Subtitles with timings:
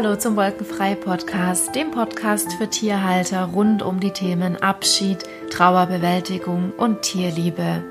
[0.00, 7.02] Hallo zum Wolkenfrei Podcast, dem Podcast für Tierhalter rund um die Themen Abschied, Trauerbewältigung und
[7.02, 7.82] Tierliebe.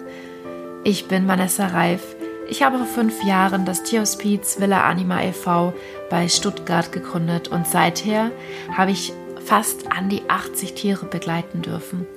[0.86, 2.15] Ich bin Vanessa Reif.
[2.50, 5.73] Ich habe vor fünf Jahren das Tierhospiz Villa Anima e.V.
[6.09, 8.32] bei Stuttgart gegründet und seither
[8.71, 9.11] habe ich
[9.43, 12.07] fast an die 80 Tiere begleiten dürfen.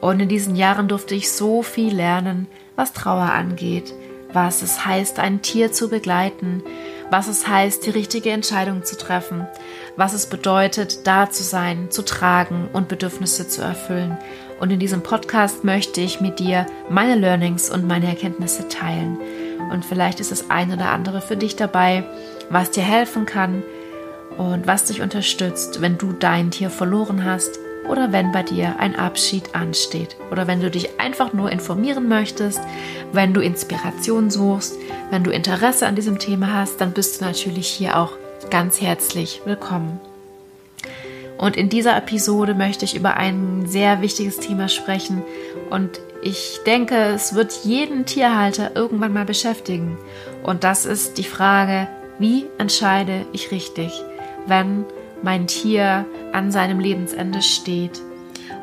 [0.00, 2.46] Und in diesen Jahren durfte ich so viel lernen,
[2.76, 3.94] was Trauer angeht,
[4.32, 6.62] was es heißt, ein Tier zu begleiten,
[7.14, 9.46] was es heißt, die richtige Entscheidung zu treffen,
[9.96, 14.18] was es bedeutet, da zu sein, zu tragen und Bedürfnisse zu erfüllen.
[14.58, 19.16] Und in diesem Podcast möchte ich mit dir meine Learnings und meine Erkenntnisse teilen.
[19.70, 22.02] Und vielleicht ist das ein oder andere für dich dabei,
[22.50, 23.62] was dir helfen kann
[24.36, 28.96] und was dich unterstützt, wenn du dein Tier verloren hast oder wenn bei dir ein
[28.96, 32.60] Abschied ansteht oder wenn du dich einfach nur informieren möchtest,
[33.12, 34.76] wenn du Inspiration suchst,
[35.10, 38.12] wenn du Interesse an diesem Thema hast, dann bist du natürlich hier auch
[38.50, 40.00] ganz herzlich willkommen.
[41.38, 45.22] Und in dieser Episode möchte ich über ein sehr wichtiges Thema sprechen
[45.70, 49.98] und ich denke, es wird jeden Tierhalter irgendwann mal beschäftigen.
[50.42, 51.86] Und das ist die Frage,
[52.18, 53.92] wie entscheide ich richtig,
[54.46, 54.86] wenn
[55.24, 58.00] mein Tier an seinem Lebensende steht?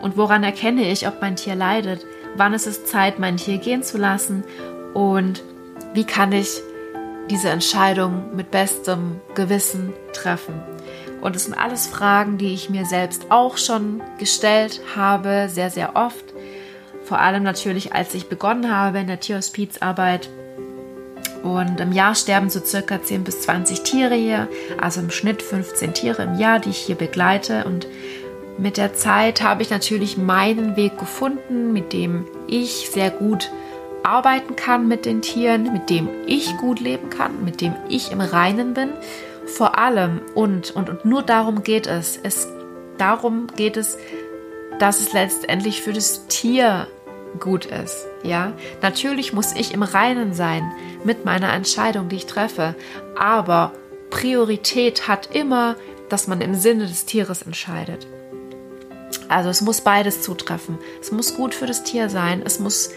[0.02, 2.06] Und woran erkenne ich, ob mein Tier leidet?
[2.36, 4.44] Wann ist es Zeit, mein Tier gehen zu lassen?
[4.94, 5.44] Und
[5.94, 6.62] wie kann ich
[7.30, 10.54] diese Entscheidung mit bestem Gewissen treffen?
[11.22, 15.96] Und es sind alles Fragen, die ich mir selbst auch schon gestellt habe, sehr, sehr
[15.96, 16.26] oft.
[17.04, 20.30] Vor allem natürlich, als ich begonnen habe in der Tierhospizarbeit
[21.44, 24.48] und im Jahr sterben so circa 10 bis 20 Tiere hier,
[24.80, 27.64] also im Schnitt 15 Tiere im Jahr, die ich hier begleite.
[27.66, 27.88] Und
[28.58, 33.52] mit der Zeit habe ich natürlich meinen Weg gefunden, mit dem ich sehr gut
[34.04, 38.22] arbeiten kann mit den Tieren, mit dem ich gut leben kann, mit dem ich im
[38.22, 38.90] Reinen bin.
[39.46, 42.20] Vor allem und, und, und nur darum geht es.
[42.22, 42.48] es.
[42.98, 43.98] Darum geht es,
[44.80, 46.88] dass es letztendlich für das Tier
[47.40, 48.08] gut ist.
[48.24, 50.72] Ja, natürlich muss ich im Reinen sein
[51.04, 52.76] mit meiner Entscheidung, die ich treffe.
[53.18, 53.74] Aber
[54.10, 55.76] Priorität hat immer,
[56.10, 58.08] dass man im Sinne des Tieres entscheidet.
[59.30, 60.78] Also es muss beides zutreffen.
[61.02, 62.90] Es muss gut für das Tier sein, es muss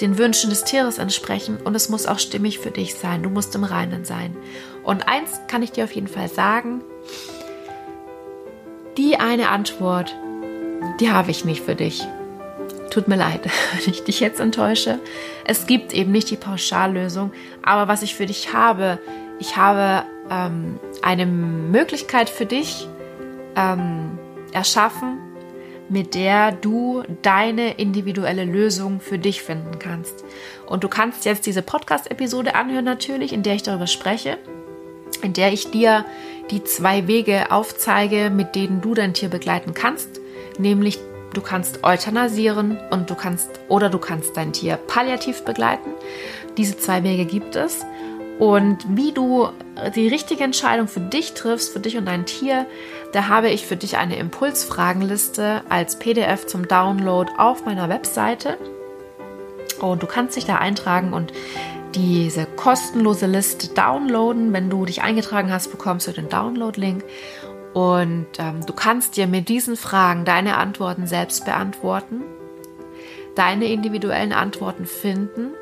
[0.00, 3.22] den Wünschen des Tieres entsprechen und es muss auch stimmig für dich sein.
[3.22, 4.36] Du musst im Reinen sein.
[4.82, 6.82] Und eins kann ich dir auf jeden Fall sagen,
[8.96, 10.16] die eine Antwort,
[11.00, 12.06] die habe ich nicht für dich.
[12.92, 13.40] Tut mir leid,
[13.72, 14.98] wenn ich dich jetzt enttäusche.
[15.46, 17.32] Es gibt eben nicht die Pauschallösung,
[17.62, 18.98] aber was ich für dich habe,
[19.38, 22.86] ich habe ähm, eine Möglichkeit für dich
[23.56, 24.18] ähm,
[24.52, 25.18] erschaffen,
[25.88, 30.22] mit der du deine individuelle Lösung für dich finden kannst.
[30.66, 34.36] Und du kannst jetzt diese Podcast-Episode anhören natürlich, in der ich darüber spreche,
[35.22, 36.04] in der ich dir
[36.50, 40.20] die zwei Wege aufzeige, mit denen du dein Tier begleiten kannst,
[40.58, 40.98] nämlich
[41.34, 45.90] Du kannst euthanasieren und du kannst oder du kannst dein Tier palliativ begleiten.
[46.56, 47.84] Diese zwei Wege gibt es.
[48.38, 49.48] Und wie du
[49.94, 52.66] die richtige Entscheidung für dich triffst, für dich und dein Tier,
[53.12, 58.58] da habe ich für dich eine Impulsfragenliste als PDF zum Download auf meiner Webseite.
[59.80, 61.32] Und du kannst dich da eintragen und
[61.94, 64.52] diese kostenlose Liste downloaden.
[64.52, 67.04] Wenn du dich eingetragen hast, bekommst du den Download-Link.
[67.74, 72.22] Und ähm, du kannst dir mit diesen Fragen deine Antworten selbst beantworten,
[73.34, 75.54] deine individuellen Antworten finden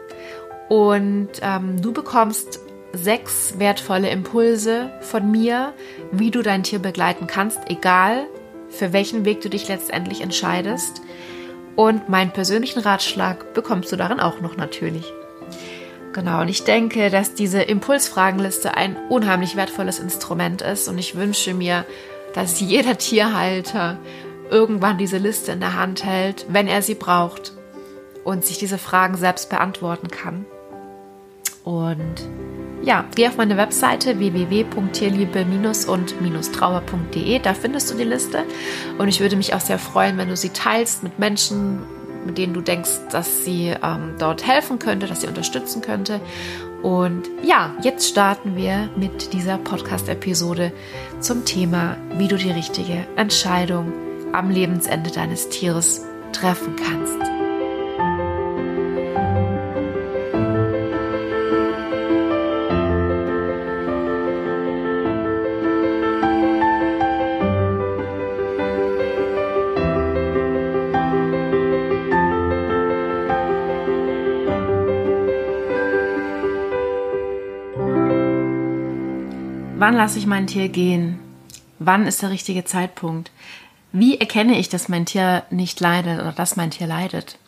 [0.71, 2.61] und ähm, du bekommst
[2.93, 5.75] sechs wertvolle Impulse von mir,
[6.13, 8.27] wie du dein Tier begleiten kannst, egal
[8.69, 11.03] für welchen Weg du dich letztendlich entscheidest.
[11.75, 15.13] Und meinen persönlichen Ratschlag bekommst du darin auch noch natürlich.
[16.13, 20.89] Genau, und ich denke, dass diese Impulsfragenliste ein unheimlich wertvolles Instrument ist.
[20.89, 21.85] Und ich wünsche mir,
[22.35, 23.99] dass jeder Tierhalter
[24.51, 27.53] irgendwann diese Liste in der Hand hält, wenn er sie braucht
[28.25, 30.45] und sich diese Fragen selbst beantworten kann.
[31.63, 32.29] Und
[32.83, 35.45] ja, geh auf meine Webseite www.tierliebe-
[35.87, 38.45] und-trauer.de, da findest du die Liste.
[38.99, 41.83] Und ich würde mich auch sehr freuen, wenn du sie teilst mit Menschen,
[42.25, 46.21] mit denen du denkst, dass sie ähm, dort helfen könnte, dass sie unterstützen könnte.
[46.83, 50.73] Und ja, jetzt starten wir mit dieser Podcast-Episode
[51.21, 53.93] zum Thema, wie du die richtige Entscheidung
[54.33, 57.50] am Lebensende deines Tieres treffen kannst.
[79.91, 81.19] Wann lasse ich mein Tier gehen?
[81.81, 83.33] Wann ist der richtige Zeitpunkt?
[83.91, 87.39] Wie erkenne ich, dass mein Tier nicht leidet oder dass mein Tier leidet?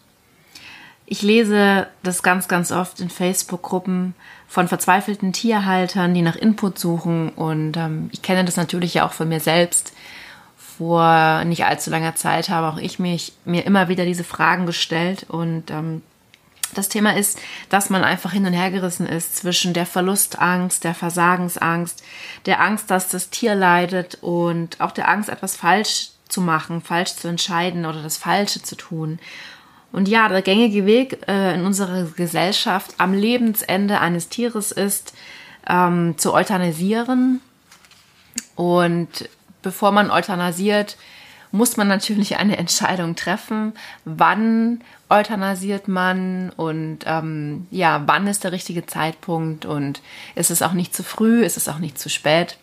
[1.06, 4.16] Ich lese das ganz, ganz oft in Facebook-Gruppen
[4.48, 7.28] von verzweifelten Tierhaltern, die nach Input suchen.
[7.28, 9.92] Und ähm, ich kenne das natürlich ja auch von mir selbst.
[10.56, 15.26] Vor nicht allzu langer Zeit habe auch ich mich, mir immer wieder diese Fragen gestellt.
[15.28, 16.02] Und ähm,
[16.74, 17.38] das Thema ist,
[17.68, 22.02] dass man einfach hin und her gerissen ist zwischen der Verlustangst, der Versagensangst,
[22.46, 27.14] der Angst, dass das Tier leidet und auch der Angst, etwas falsch zu machen, falsch
[27.14, 29.18] zu entscheiden oder das Falsche zu tun.
[29.92, 35.12] Und ja, der gängige Weg äh, in unserer Gesellschaft am Lebensende eines Tieres ist,
[35.68, 37.40] ähm, zu euthanasieren.
[38.56, 39.28] Und
[39.60, 40.96] bevor man euthanasiert,
[41.52, 48.52] muss man natürlich eine Entscheidung treffen, wann euthanasiert man und ähm, ja, wann ist der
[48.52, 50.00] richtige Zeitpunkt und
[50.34, 52.56] ist es auch nicht zu früh, ist es auch nicht zu spät.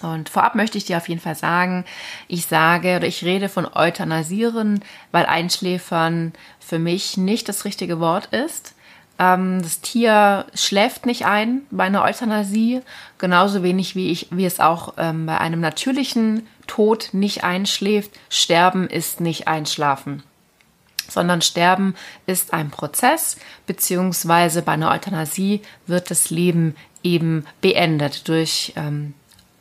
[0.00, 1.84] Und vorab möchte ich dir auf jeden Fall sagen,
[2.28, 8.26] ich sage oder ich rede von Euthanasieren, weil Einschläfern für mich nicht das richtige Wort
[8.26, 8.74] ist.
[9.18, 12.82] Ähm, das Tier schläft nicht ein bei einer Euthanasie,
[13.18, 18.12] genauso wenig wie ich, wie es auch ähm, bei einem natürlichen Tod nicht einschläft.
[18.30, 20.22] Sterben ist nicht einschlafen
[21.10, 21.94] sondern Sterben
[22.26, 29.14] ist ein Prozess, beziehungsweise bei einer Euthanasie wird das Leben eben beendet durch ähm,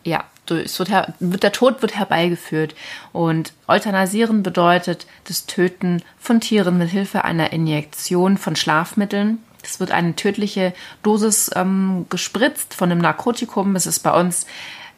[0.03, 0.89] ja, es wird,
[1.19, 2.73] wird, der Tod wird herbeigeführt.
[3.11, 9.39] Und Euthanasieren bedeutet das Töten von Tieren mit Hilfe einer Injektion von Schlafmitteln.
[9.63, 10.73] Es wird eine tödliche
[11.03, 13.75] Dosis ähm, gespritzt von einem Narkotikum.
[13.75, 14.45] Es ist bei uns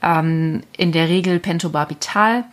[0.01, 2.45] ähm, in der Regel Pentobarbital.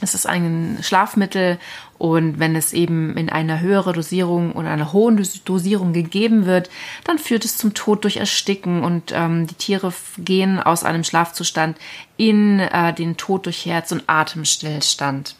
[0.00, 1.58] Es ist ein Schlafmittel
[1.98, 6.68] und wenn es eben in einer höheren Dosierung oder einer hohen Dosierung gegeben wird,
[7.04, 11.78] dann führt es zum Tod durch Ersticken und ähm, die Tiere gehen aus einem Schlafzustand
[12.16, 15.36] in äh, den Tod durch Herz- und Atemstillstand.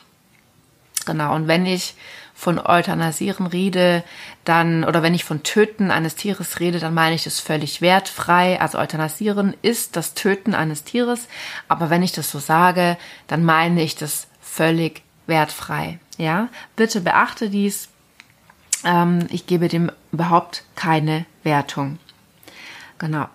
[1.05, 1.95] Genau, und wenn ich
[2.35, 4.03] von Euthanasieren rede,
[4.45, 8.61] dann, oder wenn ich von Töten eines Tieres rede, dann meine ich das völlig wertfrei.
[8.61, 11.29] Also Euthanasieren ist das Töten eines Tieres,
[11.69, 12.99] aber wenn ich das so sage,
[13.29, 15.99] dann meine ich das völlig wertfrei.
[16.19, 17.89] Ja, bitte beachte dies.
[18.85, 21.99] Ähm, ich gebe dem überhaupt keine Wertung.
[22.99, 23.27] Genau.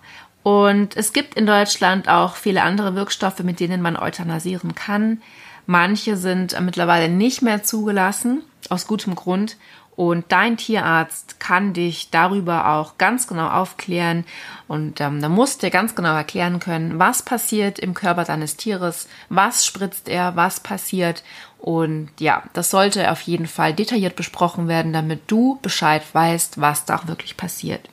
[0.43, 5.21] Und es gibt in Deutschland auch viele andere Wirkstoffe, mit denen man euthanasieren kann.
[5.65, 9.57] Manche sind mittlerweile nicht mehr zugelassen, aus gutem Grund.
[9.95, 14.23] Und dein Tierarzt kann dich darüber auch ganz genau aufklären
[14.69, 19.09] und ähm, da musst dir ganz genau erklären können, was passiert im Körper deines Tieres,
[19.27, 21.21] was spritzt er, was passiert.
[21.57, 26.85] Und ja, das sollte auf jeden Fall detailliert besprochen werden, damit du Bescheid weißt, was
[26.85, 27.89] da auch wirklich passiert.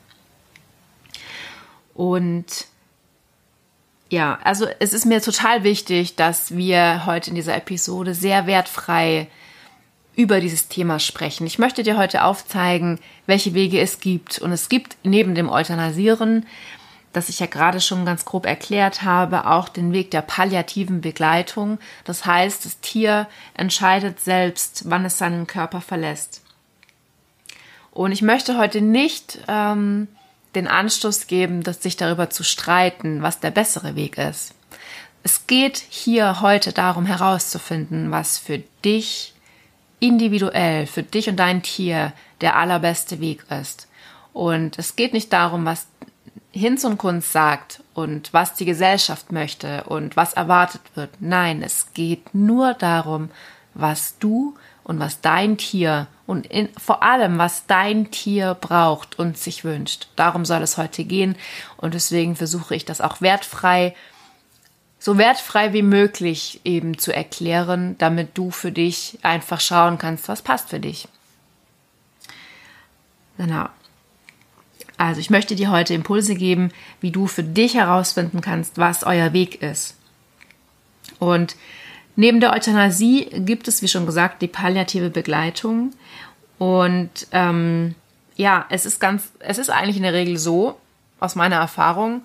[1.92, 2.68] Und
[4.10, 9.26] ja, also es ist mir total wichtig, dass wir heute in dieser Episode sehr wertfrei
[10.16, 11.46] über dieses Thema sprechen.
[11.46, 14.38] Ich möchte dir heute aufzeigen, welche Wege es gibt.
[14.38, 16.46] Und es gibt neben dem Euthanasieren,
[17.12, 21.78] das ich ja gerade schon ganz grob erklärt habe, auch den Weg der palliativen Begleitung.
[22.04, 26.42] Das heißt, das Tier entscheidet selbst, wann es seinen Körper verlässt.
[27.90, 30.08] Und ich möchte heute nicht ähm,
[30.54, 34.54] den Anstoß geben, dass sich darüber zu streiten, was der bessere Weg ist.
[35.22, 39.34] Es geht hier heute darum herauszufinden, was für dich
[40.00, 43.88] individuell für dich und dein Tier der allerbeste Weg ist.
[44.32, 45.86] Und es geht nicht darum, was
[46.52, 51.10] Hinz und Kunst sagt und was die Gesellschaft möchte und was erwartet wird.
[51.20, 53.30] Nein, es geht nur darum,
[53.74, 59.36] was du und was dein Tier und in, vor allem, was dein Tier braucht und
[59.36, 60.08] sich wünscht.
[60.16, 61.36] Darum soll es heute gehen
[61.76, 63.94] und deswegen versuche ich das auch wertfrei
[65.06, 70.42] so wertfrei wie möglich eben zu erklären, damit du für dich einfach schauen kannst, was
[70.42, 71.06] passt für dich.
[73.38, 73.68] Genau.
[74.96, 79.32] Also ich möchte dir heute Impulse geben, wie du für dich herausfinden kannst, was euer
[79.32, 79.94] Weg ist.
[81.20, 81.54] Und
[82.16, 85.92] neben der Euthanasie gibt es, wie schon gesagt, die palliative Begleitung.
[86.58, 87.94] Und ähm,
[88.34, 90.80] ja, es ist ganz, es ist eigentlich in der Regel so,
[91.20, 92.22] aus meiner Erfahrung,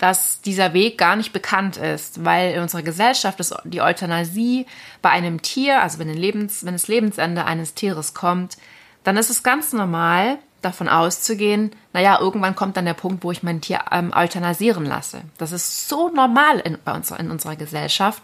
[0.00, 4.64] dass dieser Weg gar nicht bekannt ist, weil in unserer Gesellschaft ist die Euthanasie
[5.02, 8.56] bei einem Tier, also wenn, Lebens, wenn das Lebensende eines Tieres kommt,
[9.04, 13.42] dann ist es ganz normal, davon auszugehen, naja, irgendwann kommt dann der Punkt, wo ich
[13.42, 15.20] mein Tier ähm, euthanasieren lasse.
[15.36, 18.22] Das ist so normal in, bei uns, in unserer Gesellschaft,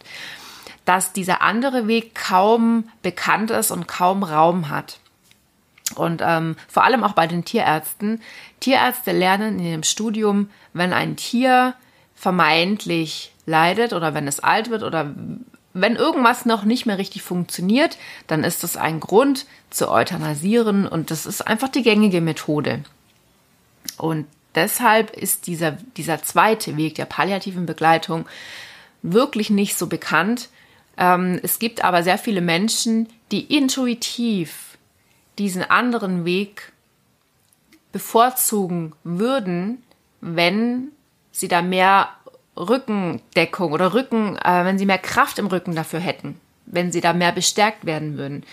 [0.87, 4.99] dass dieser andere Weg kaum bekannt ist und kaum Raum hat.
[5.95, 8.21] Und ähm, vor allem auch bei den Tierärzten.
[8.61, 11.75] Tierärzte lernen in dem Studium, wenn ein Tier
[12.15, 15.15] vermeintlich leidet oder wenn es alt wird oder
[15.73, 21.11] wenn irgendwas noch nicht mehr richtig funktioniert, dann ist das ein Grund zu euthanasieren und
[21.11, 22.83] das ist einfach die gängige Methode.
[23.99, 28.27] Und deshalb ist dieser, dieser zweite Weg der palliativen Begleitung
[29.03, 30.49] wirklich nicht so bekannt.
[30.97, 34.66] Ähm, es gibt aber sehr viele Menschen, die intuitiv
[35.39, 36.73] diesen anderen Weg
[37.93, 39.83] bevorzugen würden,
[40.21, 40.89] wenn
[41.33, 42.09] sie da mehr
[42.57, 47.13] Rückendeckung oder Rücken, äh, wenn sie mehr Kraft im Rücken dafür hätten, wenn sie da
[47.13, 48.45] mehr bestärkt werden würden.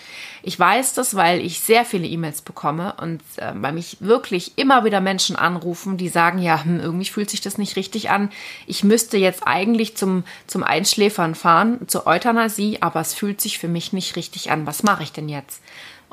[0.42, 4.84] Ich weiß das, weil ich sehr viele E-Mails bekomme und äh, weil mich wirklich immer
[4.84, 8.30] wieder Menschen anrufen, die sagen, ja, hm, irgendwie fühlt sich das nicht richtig an.
[8.66, 13.68] Ich müsste jetzt eigentlich zum, zum Einschläfern fahren, zur Euthanasie, aber es fühlt sich für
[13.68, 14.66] mich nicht richtig an.
[14.66, 15.62] Was mache ich denn jetzt?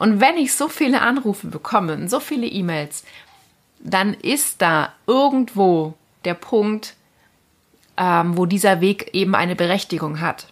[0.01, 3.03] Und wenn ich so viele Anrufe bekomme so viele E-Mails,
[3.77, 5.93] dann ist da irgendwo
[6.25, 6.95] der Punkt,
[7.97, 10.47] ähm, wo dieser Weg eben eine Berechtigung hat.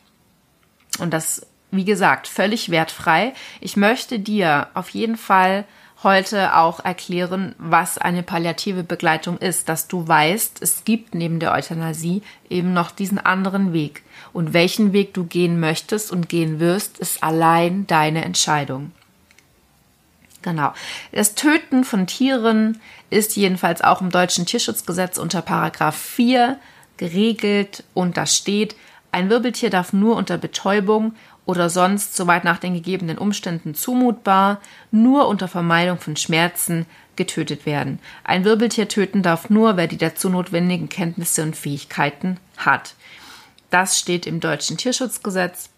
[1.00, 3.34] Und das, wie gesagt, völlig wertfrei.
[3.60, 5.66] Ich möchte dir auf jeden Fall
[6.04, 11.54] heute auch erklären, was eine palliative Begleitung ist, dass du weißt, es gibt neben der
[11.54, 14.04] Euthanasie eben noch diesen anderen Weg.
[14.32, 18.92] Und welchen Weg du gehen möchtest und gehen wirst, ist allein deine Entscheidung.
[20.42, 20.74] Genau.
[21.12, 22.80] Das Töten von Tieren
[23.10, 26.58] ist jedenfalls auch im deutschen Tierschutzgesetz unter Paragraph 4
[26.98, 28.76] geregelt und da steht,
[29.12, 31.14] ein Wirbeltier darf nur unter Betäubung
[31.46, 38.00] oder sonst soweit nach den gegebenen Umständen zumutbar, nur unter Vermeidung von Schmerzen getötet werden.
[38.24, 42.94] Ein Wirbeltier töten darf nur, wer die dazu notwendigen Kenntnisse und Fähigkeiten hat.
[43.72, 45.70] Das steht im deutschen Tierschutzgesetz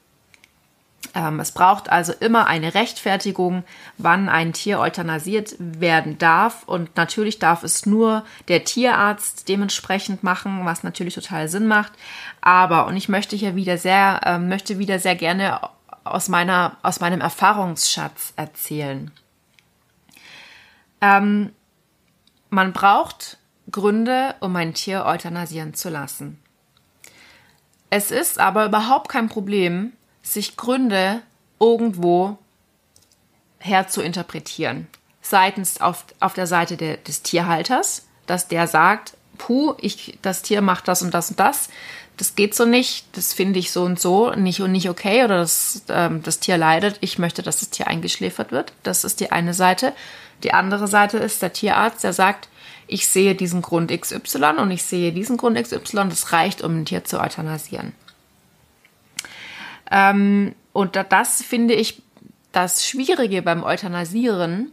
[1.13, 3.63] es braucht also immer eine Rechtfertigung,
[3.97, 6.63] wann ein Tier euthanasiert werden darf.
[6.63, 11.91] Und natürlich darf es nur der Tierarzt dementsprechend machen, was natürlich total Sinn macht.
[12.39, 15.59] Aber, und ich möchte hier wieder sehr, äh, möchte wieder sehr gerne
[16.03, 19.11] aus meiner, aus meinem Erfahrungsschatz erzählen.
[21.01, 21.51] Ähm,
[22.49, 23.37] man braucht
[23.69, 26.39] Gründe, um ein Tier euthanasieren zu lassen.
[27.89, 31.21] Es ist aber überhaupt kein Problem, sich Gründe
[31.59, 32.37] irgendwo
[33.59, 34.87] herzuinterpretieren.
[35.21, 40.61] Seitens auf, auf der Seite der, des Tierhalters, dass der sagt, puh, ich, das Tier
[40.61, 41.69] macht das und das und das.
[42.17, 45.39] Das geht so nicht, das finde ich so und so nicht und nicht okay oder
[45.39, 46.97] das, ähm, das Tier leidet.
[47.01, 48.73] Ich möchte, dass das Tier eingeschläfert wird.
[48.83, 49.93] Das ist die eine Seite.
[50.43, 52.49] Die andere Seite ist der Tierarzt, der sagt,
[52.87, 56.85] ich sehe diesen Grund XY und ich sehe diesen Grund XY, das reicht, um ein
[56.85, 57.93] Tier zu euthanasieren.
[59.91, 62.01] Ähm, und das finde ich
[62.51, 64.71] das Schwierige beim Euthanasieren,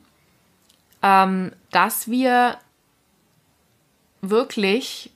[1.03, 2.59] ähm, dass wir
[4.21, 5.11] wirklich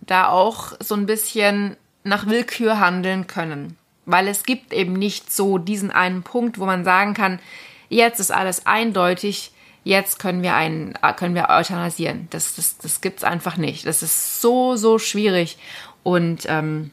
[0.00, 3.76] da auch so ein bisschen nach Willkür handeln können.
[4.06, 7.38] Weil es gibt eben nicht so diesen einen Punkt, wo man sagen kann,
[7.88, 9.52] jetzt ist alles eindeutig,
[9.84, 12.26] jetzt können wir einen, können wir euthanasieren.
[12.30, 13.86] Das, das, das gibt's einfach nicht.
[13.86, 15.58] Das ist so, so schwierig.
[16.02, 16.90] Und ähm,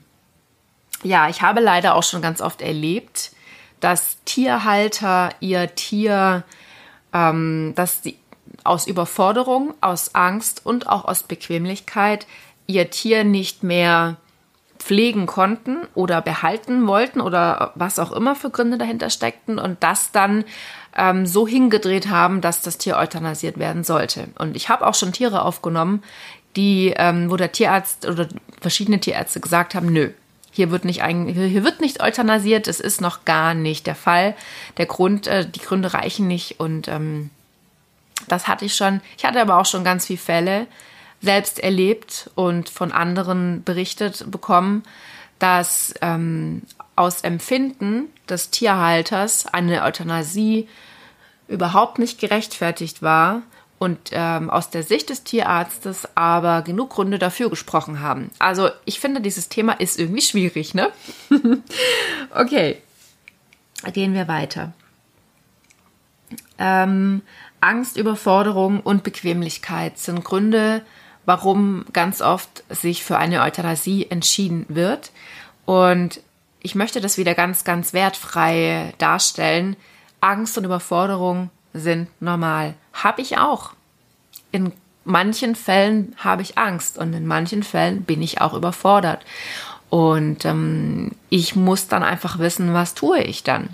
[1.04, 3.32] ja, ich habe leider auch schon ganz oft erlebt,
[3.80, 6.44] dass Tierhalter ihr Tier,
[7.13, 8.18] ähm, dass sie
[8.63, 12.27] aus Überforderung, aus Angst und auch aus Bequemlichkeit
[12.66, 14.18] ihr Tier nicht mehr
[14.77, 20.12] pflegen konnten oder behalten wollten oder was auch immer für Gründe dahinter steckten und das
[20.12, 20.46] dann
[20.96, 24.27] ähm, so hingedreht haben, dass das Tier euthanasiert werden sollte.
[24.38, 26.04] Und ich habe auch schon Tiere aufgenommen,
[26.56, 28.27] die, ähm, wo der Tierarzt oder
[28.62, 30.12] verschiedene Tierärzte gesagt haben, nö,
[30.58, 34.36] hier wird nicht hier wird nicht euthanasiert, es ist noch gar nicht der Fall.
[34.78, 37.30] Der Grund, äh, die Gründe reichen nicht und ähm,
[38.28, 39.02] das hatte ich schon.
[39.18, 40.68] Ich hatte aber auch schon ganz viele Fälle
[41.22, 44.82] selbst erlebt und von anderen berichtet bekommen,
[45.38, 46.64] dass ähm,
[46.96, 50.68] aus Empfinden des Tierhalters eine Euthanasie
[51.48, 53.44] überhaupt nicht gerechtfertigt war
[53.79, 58.31] und ähm, aus der Sicht des Tierarztes aber genug Gründe dafür gesprochen haben.
[58.39, 60.91] Also ich finde, dieses Thema ist irgendwie schwierig, ne?
[62.36, 62.81] okay,
[63.93, 64.74] gehen wir weiter.
[66.57, 67.22] Ähm,
[67.62, 70.81] Angst, Überforderung und Bequemlichkeit sind Gründe,
[71.25, 75.12] warum ganz oft sich für eine Euthanasie entschieden wird.
[75.65, 76.22] Und
[76.62, 79.75] ich möchte das wieder ganz, ganz wertfrei darstellen.
[80.22, 82.74] Angst und Überforderung sind normal.
[82.98, 83.72] Habe ich auch.
[84.51, 84.74] In
[85.06, 89.24] manchen Fällen habe ich Angst und in manchen Fällen bin ich auch überfordert.
[89.89, 93.70] Und ähm, ich muss dann einfach wissen, was tue ich dann.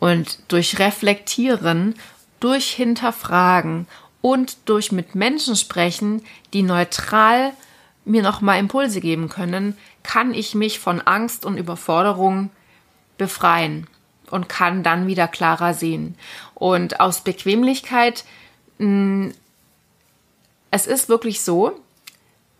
[0.00, 1.94] Und durch Reflektieren,
[2.40, 3.86] durch Hinterfragen
[4.20, 7.52] und durch mit Menschen sprechen, die neutral
[8.04, 12.50] mir nochmal Impulse geben können, kann ich mich von Angst und Überforderung
[13.16, 13.86] befreien
[14.30, 16.16] und kann dann wieder klarer sehen.
[16.54, 18.24] Und aus Bequemlichkeit,
[18.78, 19.32] mh,
[20.70, 21.80] es ist wirklich so,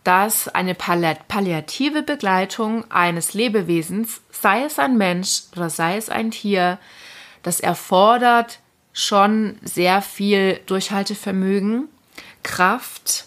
[0.05, 6.77] dass eine palliative Begleitung eines Lebewesens, sei es ein Mensch oder sei es ein Tier,
[7.41, 8.59] das erfordert
[8.93, 11.89] schon sehr viel Durchhaltevermögen,
[12.43, 13.25] Kraft,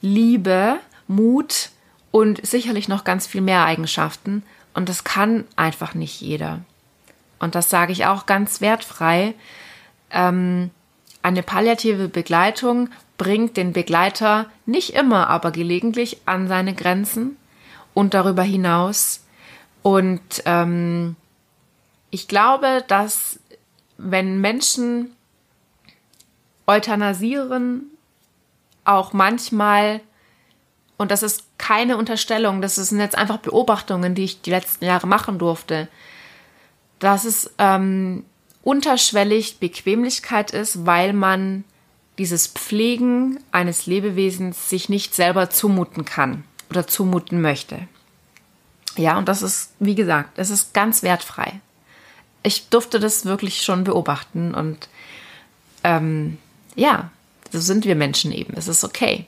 [0.00, 0.78] Liebe,
[1.08, 1.70] Mut
[2.10, 4.44] und sicherlich noch ganz viel mehr Eigenschaften.
[4.74, 6.60] Und das kann einfach nicht jeder.
[7.38, 9.34] Und das sage ich auch ganz wertfrei.
[10.10, 10.70] Ähm,
[11.22, 17.36] eine palliative Begleitung bringt den Begleiter nicht immer, aber gelegentlich an seine Grenzen
[17.94, 19.24] und darüber hinaus.
[19.82, 21.16] Und ähm,
[22.10, 23.40] ich glaube, dass
[23.98, 25.10] wenn Menschen
[26.66, 27.90] euthanasieren,
[28.84, 30.00] auch manchmal,
[30.96, 35.06] und das ist keine Unterstellung, das sind jetzt einfach Beobachtungen, die ich die letzten Jahre
[35.06, 35.88] machen durfte,
[36.98, 38.24] dass es ähm,
[38.62, 41.64] unterschwellig Bequemlichkeit ist, weil man
[42.18, 47.80] dieses Pflegen eines Lebewesens sich nicht selber zumuten kann oder zumuten möchte.
[48.96, 51.60] Ja, und das ist, wie gesagt, es ist ganz wertfrei.
[52.42, 54.88] Ich durfte das wirklich schon beobachten und
[55.84, 56.38] ähm,
[56.74, 57.10] ja,
[57.50, 58.54] so sind wir Menschen eben.
[58.56, 59.26] Es ist okay.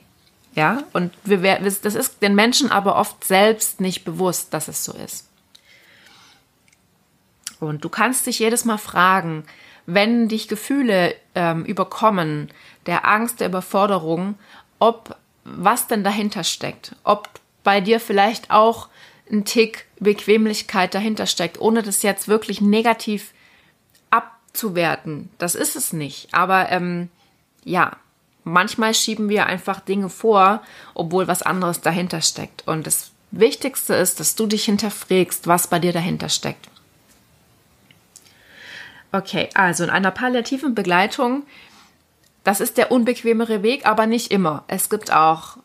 [0.53, 4.91] Ja, und wir, das ist den Menschen aber oft selbst nicht bewusst, dass es so
[4.93, 5.27] ist.
[7.61, 9.45] Und du kannst dich jedes Mal fragen,
[9.85, 12.49] wenn dich Gefühle ähm, überkommen,
[12.87, 14.35] der Angst, der Überforderung,
[14.79, 17.29] ob was denn dahinter steckt, ob
[17.63, 18.89] bei dir vielleicht auch
[19.31, 23.31] ein Tick Bequemlichkeit dahinter steckt, ohne das jetzt wirklich negativ
[24.09, 25.29] abzuwerten.
[25.37, 26.33] Das ist es nicht.
[26.33, 27.09] Aber ähm,
[27.63, 27.95] ja,
[28.43, 30.63] manchmal schieben wir einfach Dinge vor,
[30.95, 32.67] obwohl was anderes dahinter steckt.
[32.67, 36.70] Und das Wichtigste ist, dass du dich hinterfragst, was bei dir dahinter steckt.
[39.11, 41.43] Okay, also in einer palliativen Begleitung,
[42.43, 44.63] das ist der unbequemere Weg, aber nicht immer.
[44.67, 45.57] Es gibt auch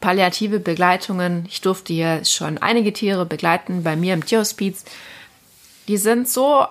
[0.00, 1.46] palliative Begleitungen.
[1.48, 4.84] Ich durfte hier schon einige Tiere begleiten bei mir im Tierhospiz.
[5.88, 6.66] Die sind so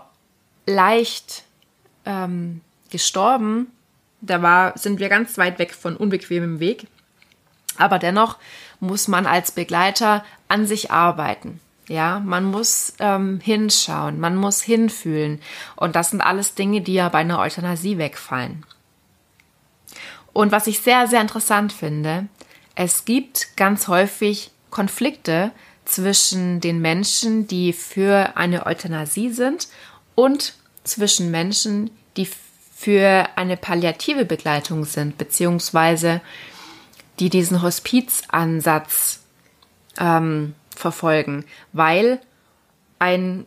[0.65, 1.43] leicht
[2.05, 3.67] ähm, gestorben.
[4.21, 6.87] Da war, sind wir ganz weit weg von unbequemem Weg.
[7.77, 8.37] Aber dennoch
[8.79, 11.59] muss man als Begleiter an sich arbeiten.
[11.87, 15.39] Ja, man muss ähm, hinschauen, man muss hinfühlen.
[15.75, 18.65] Und das sind alles Dinge, die ja bei einer Euthanasie wegfallen.
[20.33, 22.27] Und was ich sehr, sehr interessant finde,
[22.75, 25.51] es gibt ganz häufig Konflikte
[25.85, 29.67] zwischen den Menschen, die für eine Euthanasie sind
[30.15, 32.27] und zwischen Menschen, die
[32.75, 36.21] für eine palliative Begleitung sind, beziehungsweise
[37.19, 39.21] die diesen Hospizansatz
[39.97, 42.19] ähm, verfolgen, weil
[42.99, 43.45] ein,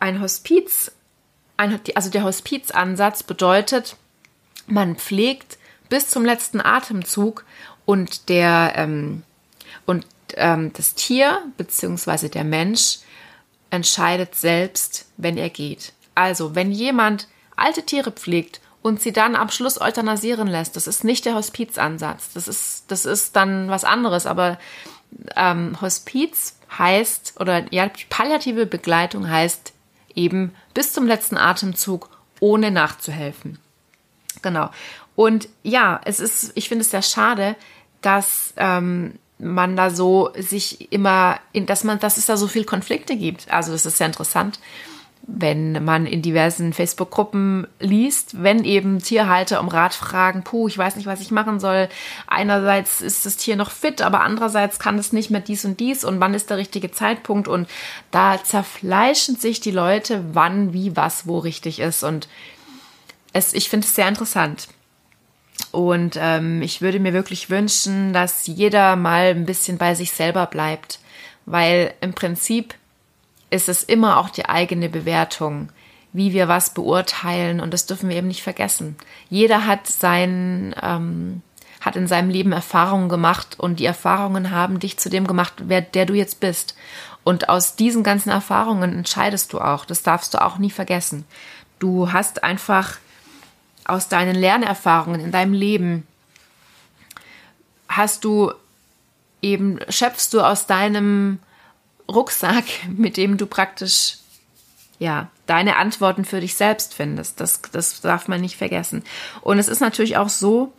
[0.00, 0.92] ein Hospiz,
[1.56, 3.96] ein, also der Hospizansatz bedeutet,
[4.66, 7.44] man pflegt bis zum letzten Atemzug
[7.84, 9.22] und der ähm,
[9.86, 10.06] und
[10.36, 12.28] ähm, das Tier bzw.
[12.28, 12.98] der Mensch
[13.70, 15.92] entscheidet selbst, wenn er geht.
[16.14, 21.04] Also, wenn jemand alte Tiere pflegt und sie dann am Schluss euthanasieren lässt, das ist
[21.04, 22.32] nicht der Hospizansatz.
[22.32, 24.26] Das ist, das ist dann was anderes.
[24.26, 24.58] Aber
[25.36, 29.72] ähm, Hospiz heißt, oder ja, palliative Begleitung heißt
[30.14, 32.08] eben bis zum letzten Atemzug
[32.40, 33.58] ohne nachzuhelfen.
[34.42, 34.70] Genau.
[35.16, 37.56] Und ja, es ist, ich finde es sehr schade,
[38.00, 43.16] dass ähm, man da so sich immer, dass man, dass es da so viel Konflikte
[43.16, 43.50] gibt.
[43.50, 44.58] Also das ist sehr interessant
[45.22, 50.96] wenn man in diversen Facebook-Gruppen liest, wenn eben Tierhalter um Rat fragen, puh, ich weiß
[50.96, 51.88] nicht, was ich machen soll.
[52.26, 56.04] Einerseits ist das Tier noch fit, aber andererseits kann es nicht mehr dies und dies
[56.04, 57.68] und wann ist der richtige Zeitpunkt und
[58.10, 62.28] da zerfleischen sich die Leute, wann, wie, was, wo richtig ist und
[63.32, 64.68] es, ich finde es sehr interessant.
[65.72, 70.46] Und ähm, ich würde mir wirklich wünschen, dass jeder mal ein bisschen bei sich selber
[70.46, 70.98] bleibt,
[71.46, 72.74] weil im Prinzip
[73.50, 75.70] ist es immer auch die eigene Bewertung,
[76.12, 78.96] wie wir was beurteilen und das dürfen wir eben nicht vergessen.
[79.28, 81.42] Jeder hat sein, ähm,
[81.80, 85.80] hat in seinem Leben Erfahrungen gemacht und die Erfahrungen haben dich zu dem gemacht, wer
[85.80, 86.74] der du jetzt bist.
[87.22, 89.84] Und aus diesen ganzen Erfahrungen entscheidest du auch.
[89.84, 91.24] Das darfst du auch nie vergessen.
[91.78, 92.96] Du hast einfach
[93.84, 96.06] aus deinen Lernerfahrungen in deinem Leben
[97.88, 98.52] hast du
[99.42, 101.40] eben schöpfst du aus deinem
[102.10, 104.18] Rucksack, mit dem du praktisch
[104.98, 107.40] ja, deine Antworten für dich selbst findest.
[107.40, 109.02] Das, das darf man nicht vergessen.
[109.40, 110.72] Und es ist natürlich auch so,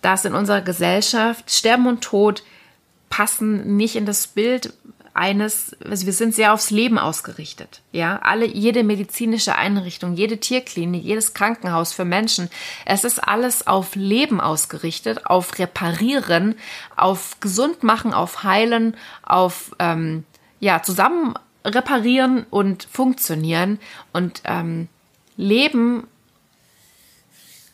[0.00, 2.42] dass in unserer Gesellschaft Sterben und Tod
[3.10, 4.72] passen nicht in das Bild
[5.16, 7.80] eines, also wir sind sehr aufs Leben ausgerichtet.
[7.90, 12.50] Ja, alle, jede medizinische Einrichtung, jede Tierklinik, jedes Krankenhaus für Menschen,
[12.84, 16.54] es ist alles auf Leben ausgerichtet, auf Reparieren,
[16.96, 20.24] auf gesund machen, auf heilen, auf ähm,
[20.60, 23.78] ja zusammen reparieren und funktionieren
[24.12, 24.88] und ähm,
[25.36, 26.06] Leben.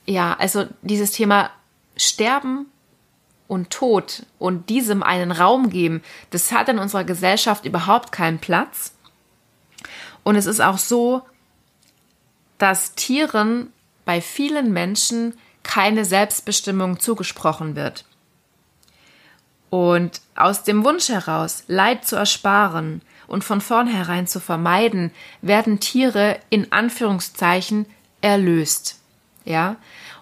[0.06, 1.50] Ja, also dieses Thema
[1.96, 2.66] Sterben
[3.48, 8.94] und Tod und diesem einen Raum geben, das hat in unserer Gesellschaft überhaupt keinen Platz.
[10.24, 11.22] Und es ist auch so,
[12.58, 13.72] dass Tieren
[14.04, 18.04] bei vielen Menschen keine Selbstbestimmung zugesprochen wird.
[19.72, 26.38] Und aus dem Wunsch heraus, Leid zu ersparen und von vornherein zu vermeiden, werden Tiere
[26.50, 27.86] in Anführungszeichen
[28.20, 29.00] erlöst.
[29.46, 29.76] Ja,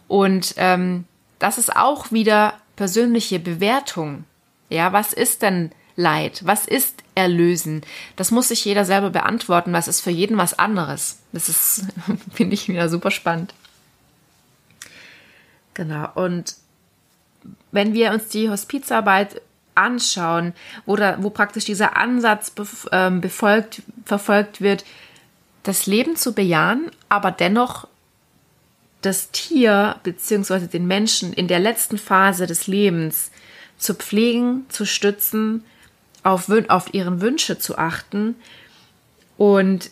[0.06, 1.04] und ähm,
[1.40, 4.22] das ist auch wieder persönliche Bewertung.
[4.68, 6.42] Ja, was ist denn Leid?
[6.44, 7.82] Was ist Erlösen?
[8.14, 9.72] Das muss sich jeder selber beantworten.
[9.72, 11.18] Was ist für jeden was anderes?
[11.32, 11.86] Das ist,
[12.34, 13.52] finde ich wieder super spannend.
[15.74, 16.08] Genau.
[16.14, 16.54] Und
[17.72, 19.40] wenn wir uns die Hospizarbeit
[19.74, 20.52] anschauen,
[20.86, 22.52] wo, da, wo praktisch dieser Ansatz
[22.92, 24.84] ähm, befolgt, verfolgt wird,
[25.62, 27.86] das Leben zu bejahen, aber dennoch
[29.02, 30.66] das Tier bzw.
[30.66, 33.30] den Menschen in der letzten Phase des Lebens
[33.78, 35.64] zu pflegen, zu stützen,
[36.22, 38.34] auf, auf ihren Wünsche zu achten
[39.38, 39.90] und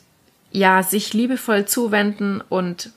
[0.50, 2.90] ja, sich liebevoll zuwenden und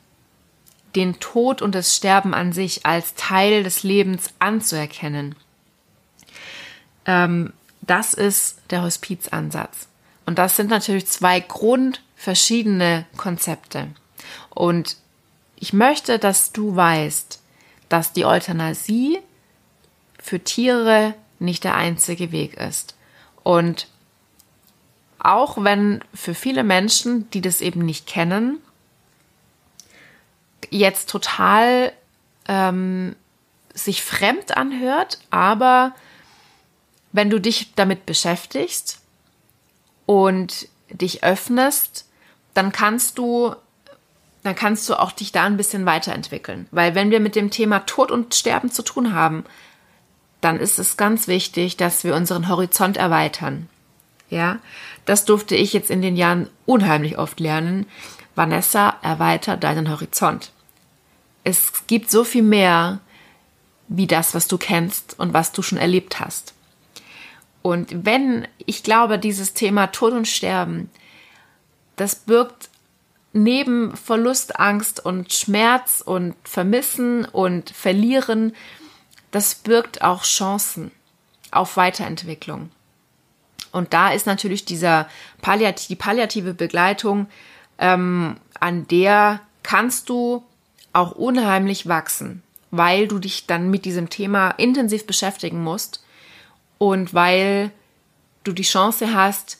[0.96, 5.36] den Tod und das Sterben an sich als Teil des Lebens anzuerkennen.
[7.06, 9.88] Ähm, das ist der Hospizansatz.
[10.26, 13.88] Und das sind natürlich zwei grundverschiedene Konzepte.
[14.50, 14.98] Und
[15.56, 17.42] ich möchte, dass du weißt,
[17.90, 19.20] dass die Euthanasie
[20.20, 22.96] für Tiere nicht der einzige Weg ist.
[23.44, 23.88] Und
[25.20, 28.60] auch wenn für viele Menschen, die das eben nicht kennen,
[30.70, 31.92] jetzt total
[32.48, 33.16] ähm,
[33.74, 35.94] sich fremd anhört, aber
[37.12, 39.00] wenn du dich damit beschäftigst
[40.06, 42.06] und dich öffnest,
[42.54, 43.56] dann kannst du
[44.44, 46.68] dann kannst du auch dich da ein bisschen weiterentwickeln.
[46.72, 49.46] Weil wenn wir mit dem Thema Tod und Sterben zu tun haben,
[50.42, 53.70] dann ist es ganz wichtig, dass wir unseren Horizont erweitern.
[54.32, 54.58] Ja,
[55.06, 57.86] das durfte ich jetzt in den Jahren unheimlich oft lernen.
[58.36, 60.52] Vanessa, erweiter deinen Horizont.
[61.44, 63.00] Es gibt so viel mehr
[63.88, 66.54] wie das, was du kennst und was du schon erlebt hast.
[67.62, 70.90] Und wenn, ich glaube, dieses Thema Tod und Sterben,
[71.96, 72.70] das birgt
[73.34, 78.56] neben Verlustangst und Schmerz und Vermissen und Verlieren,
[79.32, 80.92] das birgt auch Chancen
[81.52, 82.72] auf Weiterentwicklung.
[83.72, 85.08] Und da ist natürlich dieser
[85.42, 87.28] Palliat die palliative Begleitung,
[87.82, 90.44] ähm, an der kannst du
[90.94, 96.04] auch unheimlich wachsen, weil du dich dann mit diesem Thema intensiv beschäftigen musst
[96.78, 97.72] und weil
[98.44, 99.60] du die Chance hast,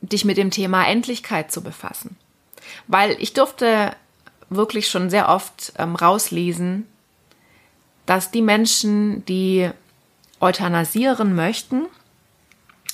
[0.00, 2.16] dich mit dem Thema Endlichkeit zu befassen.
[2.86, 3.94] Weil ich durfte
[4.48, 6.86] wirklich schon sehr oft ähm, rauslesen,
[8.06, 9.70] dass die Menschen, die
[10.38, 11.86] euthanasieren möchten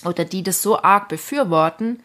[0.05, 2.03] oder die das so arg befürworten,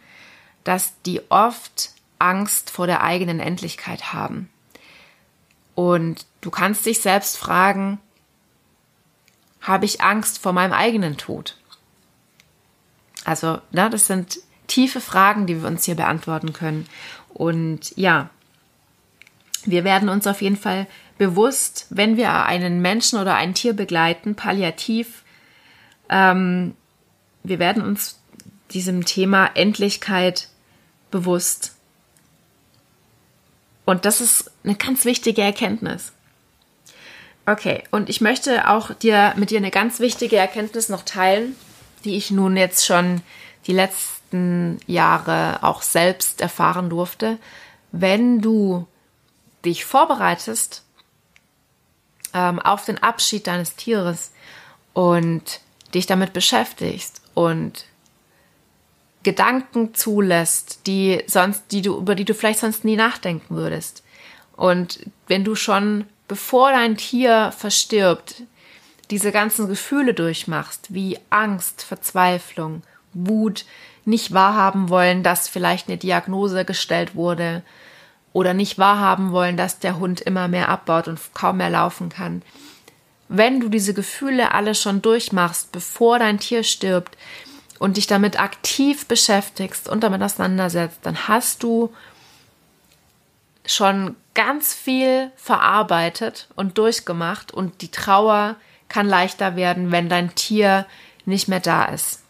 [0.64, 4.50] dass die oft Angst vor der eigenen Endlichkeit haben.
[5.76, 8.00] Und du kannst dich selbst fragen,
[9.62, 11.58] habe ich Angst vor meinem eigenen Tod?
[13.26, 16.88] Also, na, das sind tiefe Fragen, die wir uns hier beantworten können.
[17.34, 18.30] Und ja,
[19.66, 24.36] wir werden uns auf jeden Fall bewusst, wenn wir einen Menschen oder ein Tier begleiten,
[24.36, 25.24] palliativ,
[26.10, 26.76] ähm,
[27.44, 28.20] wir werden uns
[28.72, 30.50] diesem Thema Endlichkeit
[31.12, 31.77] bewusst.
[33.88, 36.12] Und das ist eine ganz wichtige Erkenntnis.
[37.46, 41.56] Okay, und ich möchte auch dir mit dir eine ganz wichtige Erkenntnis noch teilen,
[42.04, 43.22] die ich nun jetzt schon
[43.66, 47.38] die letzten Jahre auch selbst erfahren durfte,
[47.94, 48.86] wenn du
[49.64, 50.84] dich vorbereitest
[52.34, 54.34] ähm, auf den Abschied deines Tieres
[54.92, 55.62] und
[55.94, 57.86] dich damit beschäftigst und
[59.28, 64.02] Gedanken zulässt, die sonst, die du, über die du vielleicht sonst nie nachdenken würdest.
[64.56, 68.44] Und wenn du schon, bevor dein Tier verstirbt,
[69.12, 73.66] diese ganzen Gefühle durchmachst, wie Angst, Verzweiflung, Wut,
[74.06, 77.64] nicht wahrhaben wollen, dass vielleicht eine Diagnose gestellt wurde
[78.32, 82.44] oder nicht wahrhaben wollen, dass der Hund immer mehr abbaut und kaum mehr laufen kann.
[83.28, 87.18] wenn du diese Gefühle alle schon durchmachst, bevor dein Tier stirbt
[87.80, 91.94] und dich damit aktiv beschäftigst und damit auseinandersetzt, dann hast du
[93.66, 98.56] schon ganz viel verarbeitet und durchgemacht und die Trauer
[98.88, 100.86] kann leichter werden, wenn dein Tier
[101.26, 102.22] nicht mehr da ist.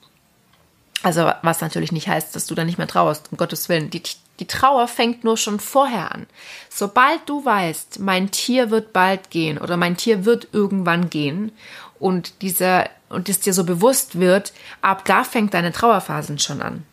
[1.04, 3.92] Also was natürlich nicht heißt, dass du dann nicht mehr trauerst, um Gottes Willen.
[3.92, 4.02] Die,
[4.40, 6.26] die Trauer fängt nur schon vorher an.
[6.70, 11.52] Sobald du weißt, mein Tier wird bald gehen oder mein Tier wird irgendwann gehen
[12.00, 16.84] und dieser und es dir so bewusst wird, ab da fängt deine Trauerphasen schon an.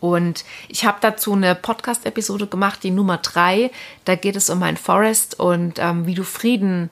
[0.00, 3.70] Und ich habe dazu eine Podcast-Episode gemacht, die Nummer drei.
[4.06, 6.90] Da geht es um ein Forest und ähm, wie du Frieden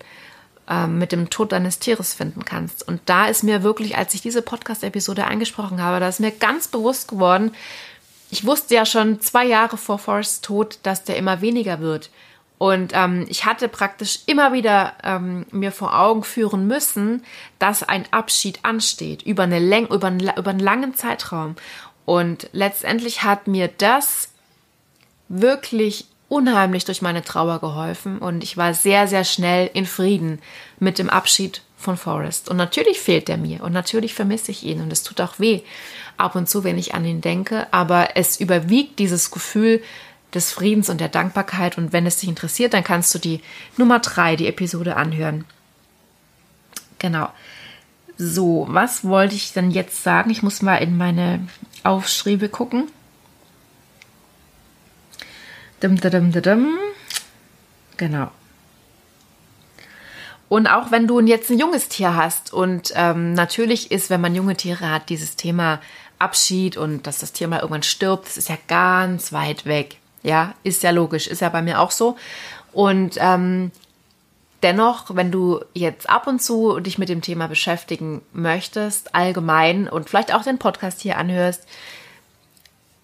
[0.69, 2.87] ähm, mit dem Tod deines Tieres finden kannst.
[2.87, 6.69] Und da ist mir wirklich, als ich diese Podcast-Episode angesprochen habe, da ist mir ganz
[6.69, 7.53] bewusst geworden,
[8.31, 12.11] ich wusste ja schon zwei Jahre vor Forests Tod, dass der immer weniger wird.
[12.59, 17.25] Und ähm, ich hatte praktisch immer wieder ähm, mir vor Augen führen müssen,
[17.61, 21.55] dass ein Abschied ansteht über, eine Läng über, einen, über einen langen Zeitraum.
[22.05, 24.33] Und letztendlich hat mir das
[25.29, 30.41] wirklich unheimlich durch meine Trauer geholfen und ich war sehr, sehr schnell in Frieden
[30.79, 32.51] mit dem Abschied von Forrest.
[32.51, 35.63] Und natürlich fehlt er mir und natürlich vermisse ich ihn und es tut auch weh
[36.17, 39.83] ab und zu, wenn ich an ihn denke, aber es überwiegt dieses Gefühl
[40.35, 43.41] des Friedens und der Dankbarkeit und wenn es dich interessiert, dann kannst du die
[43.77, 45.45] Nummer drei, die Episode anhören.
[46.99, 47.31] Genau.
[48.17, 50.31] So, was wollte ich denn jetzt sagen?
[50.31, 51.47] Ich muss mal in meine
[51.85, 52.89] Aufschriebe gucken.
[55.83, 56.79] Dim, dim, dim, dim.
[57.97, 58.31] Genau.
[60.49, 64.35] Und auch wenn du jetzt ein junges Tier hast und ähm, natürlich ist, wenn man
[64.35, 65.81] junge Tiere hat, dieses Thema
[66.19, 69.99] Abschied und dass das Tier mal irgendwann stirbt, das ist ja ganz weit weg.
[70.29, 72.17] Ja, ist ja logisch, ist ja bei mir auch so.
[72.73, 73.71] Und ähm,
[74.63, 80.11] Dennoch, wenn du jetzt ab und zu dich mit dem Thema beschäftigen möchtest, allgemein und
[80.11, 81.65] vielleicht auch den Podcast hier anhörst,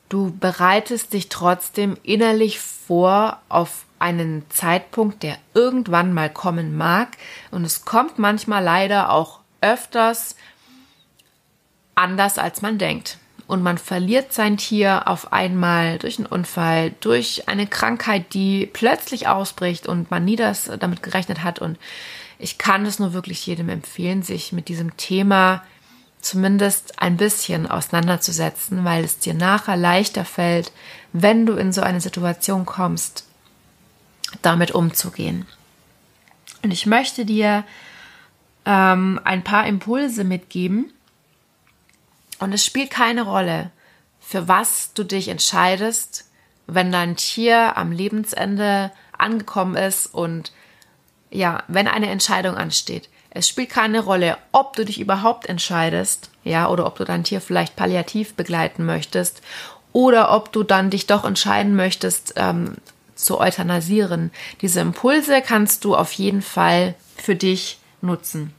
[0.08, 7.16] du bereitest dich trotzdem innerlich vor auf einen Zeitpunkt, der irgendwann mal kommen mag.
[7.52, 10.34] Und es kommt manchmal leider auch öfters
[11.94, 17.48] anders, als man denkt und man verliert sein Tier auf einmal durch einen Unfall, durch
[17.48, 21.58] eine Krankheit, die plötzlich ausbricht und man nie das damit gerechnet hat.
[21.58, 21.78] Und
[22.38, 25.62] ich kann es nur wirklich jedem empfehlen, sich mit diesem Thema
[26.22, 30.72] zumindest ein bisschen auseinanderzusetzen, weil es dir nachher leichter fällt,
[31.12, 33.26] wenn du in so eine Situation kommst,
[34.40, 35.46] damit umzugehen.
[36.62, 37.64] Und ich möchte dir
[38.64, 40.93] ähm, ein paar Impulse mitgeben,
[42.38, 43.70] und es spielt keine Rolle,
[44.20, 46.24] für was du dich entscheidest,
[46.66, 50.52] wenn dein Tier am Lebensende angekommen ist und
[51.30, 53.08] ja, wenn eine Entscheidung ansteht.
[53.30, 57.40] Es spielt keine Rolle, ob du dich überhaupt entscheidest, ja, oder ob du dein Tier
[57.40, 59.42] vielleicht palliativ begleiten möchtest
[59.92, 62.76] oder ob du dann dich doch entscheiden möchtest, ähm,
[63.14, 64.30] zu euthanasieren.
[64.60, 68.52] Diese Impulse kannst du auf jeden Fall für dich nutzen.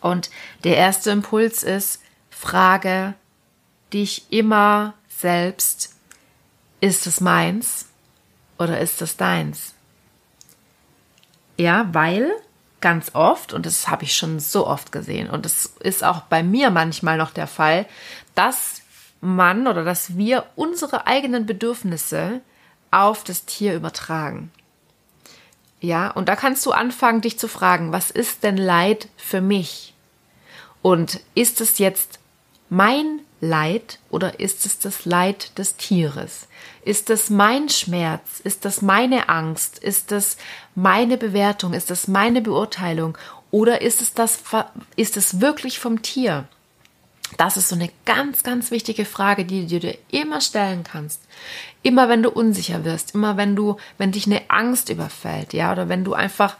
[0.00, 0.30] Und
[0.64, 2.00] der erste Impuls ist,
[2.40, 3.14] frage
[3.92, 5.94] dich immer selbst,
[6.80, 7.86] ist es meins
[8.58, 9.74] oder ist es deins?
[11.58, 12.32] Ja, weil
[12.80, 16.42] ganz oft, und das habe ich schon so oft gesehen, und das ist auch bei
[16.42, 17.84] mir manchmal noch der Fall,
[18.34, 18.80] dass
[19.20, 22.40] man oder dass wir unsere eigenen Bedürfnisse
[22.90, 24.50] auf das Tier übertragen.
[25.80, 29.92] Ja, und da kannst du anfangen, dich zu fragen, was ist denn Leid für mich?
[30.80, 32.19] Und ist es jetzt
[32.70, 36.46] mein Leid oder ist es das Leid des Tieres?
[36.84, 38.40] Ist es mein Schmerz?
[38.42, 39.78] Ist das meine Angst?
[39.78, 40.36] Ist es
[40.74, 41.72] meine Bewertung?
[41.72, 43.18] Ist es meine Beurteilung?
[43.50, 44.40] Oder ist es das,
[44.96, 46.46] ist es wirklich vom Tier?
[47.36, 51.22] Das ist so eine ganz, ganz wichtige Frage, die du dir immer stellen kannst.
[51.82, 55.88] Immer wenn du unsicher wirst, immer wenn du, wenn dich eine Angst überfällt, ja, oder
[55.88, 56.56] wenn du einfach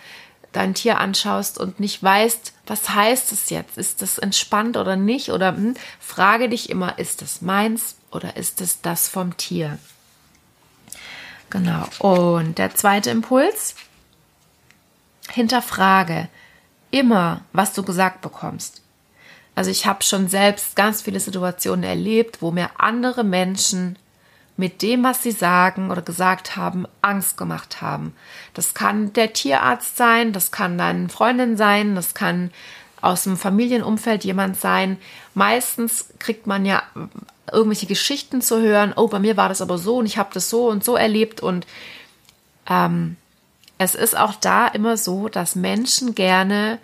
[0.52, 3.78] dein Tier anschaust und nicht weißt, was heißt es jetzt?
[3.78, 5.30] Ist das entspannt oder nicht?
[5.30, 9.78] Oder hm, frage dich immer, ist das meins oder ist es das vom Tier?
[11.50, 11.84] Genau.
[11.98, 13.74] Und der zweite Impuls,
[15.30, 16.28] hinterfrage
[16.90, 18.82] immer, was du gesagt bekommst.
[19.54, 23.98] Also ich habe schon selbst ganz viele Situationen erlebt, wo mir andere Menschen
[24.61, 28.14] mit dem, was sie sagen oder gesagt haben, Angst gemacht haben.
[28.53, 32.51] Das kann der Tierarzt sein, das kann deine Freundin sein, das kann
[33.01, 34.99] aus dem Familienumfeld jemand sein.
[35.33, 36.83] Meistens kriegt man ja
[37.51, 38.92] irgendwelche Geschichten zu hören.
[38.94, 41.40] Oh, bei mir war das aber so und ich habe das so und so erlebt
[41.40, 41.66] und
[42.68, 43.16] ähm,
[43.79, 46.79] es ist auch da immer so, dass Menschen gerne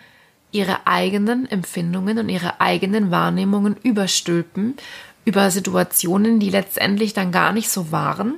[0.51, 4.77] ihre eigenen Empfindungen und ihre eigenen Wahrnehmungen überstülpen
[5.27, 8.37] über Situationen, die letztendlich dann gar nicht so waren.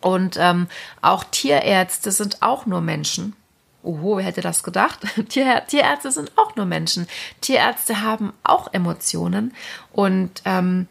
[0.00, 0.66] Und ähm,
[1.02, 3.36] auch Tierärzte sind auch nur Menschen.
[3.84, 4.98] Oho, wer hätte das gedacht?
[5.28, 7.06] Tier, Tierärzte sind auch nur Menschen.
[7.40, 9.54] Tierärzte haben auch Emotionen.
[9.92, 10.88] Und ähm,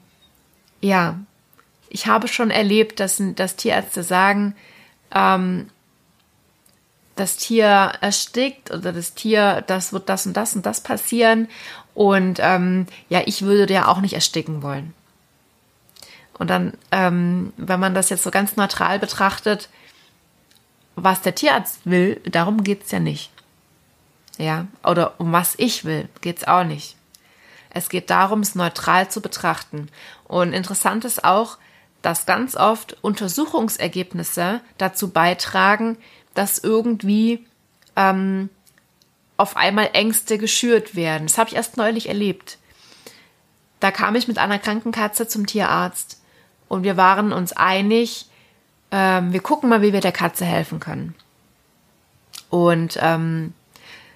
[0.80, 1.20] ja,
[1.90, 4.56] ich habe schon erlebt, dass, dass Tierärzte sagen,
[5.14, 5.70] ähm,
[7.18, 11.50] das Tier erstickt oder das Tier, das wird das und das und das passieren.
[11.94, 14.94] Und ähm, ja, ich würde ja auch nicht ersticken wollen.
[16.38, 19.70] Und dann, ähm, wenn man das jetzt so ganz neutral betrachtet,
[20.96, 23.32] was der Tierarzt will, darum geht's ja nicht.
[24.38, 26.96] Ja, oder um was ich will, geht's auch nicht.
[27.70, 29.90] Es geht darum, es neutral zu betrachten.
[30.26, 31.58] Und interessant ist auch,
[32.02, 35.98] dass ganz oft Untersuchungsergebnisse dazu beitragen,
[36.34, 37.46] dass irgendwie
[37.96, 38.50] ähm,
[39.38, 41.28] auf einmal Ängste geschürt werden.
[41.28, 42.58] Das habe ich erst neulich erlebt.
[43.80, 46.22] Da kam ich mit einer kranken Katze zum Tierarzt
[46.70, 48.28] und wir waren uns einig,
[48.92, 51.16] ähm, wir gucken mal, wie wir der Katze helfen können.
[52.50, 53.54] Und ähm,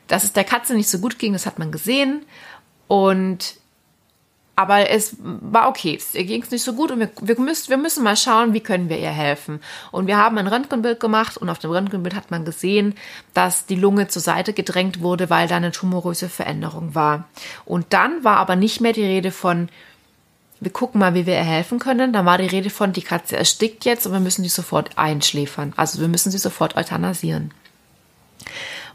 [0.08, 2.26] dass es der Katze nicht so gut ging, das hat man gesehen.
[2.88, 3.56] Und
[4.58, 6.00] aber es war okay.
[6.14, 8.60] Ihr ging es nicht so gut und wir, wir, müssen, wir müssen mal schauen, wie
[8.60, 9.62] können wir ihr helfen.
[9.92, 12.96] Und wir haben ein Röntgenbild gemacht und auf dem Röntgenbild hat man gesehen,
[13.36, 17.30] dass die Lunge zur Seite gedrängt wurde, weil da eine tumoröse Veränderung war.
[17.66, 19.70] Und dann war aber nicht mehr die Rede von,
[20.60, 22.12] wir gucken mal, wie wir ihr helfen können.
[22.12, 25.74] Da war die Rede von, die Katze erstickt jetzt und wir müssen sie sofort einschläfern.
[25.78, 27.54] Also wir müssen sie sofort euthanasieren.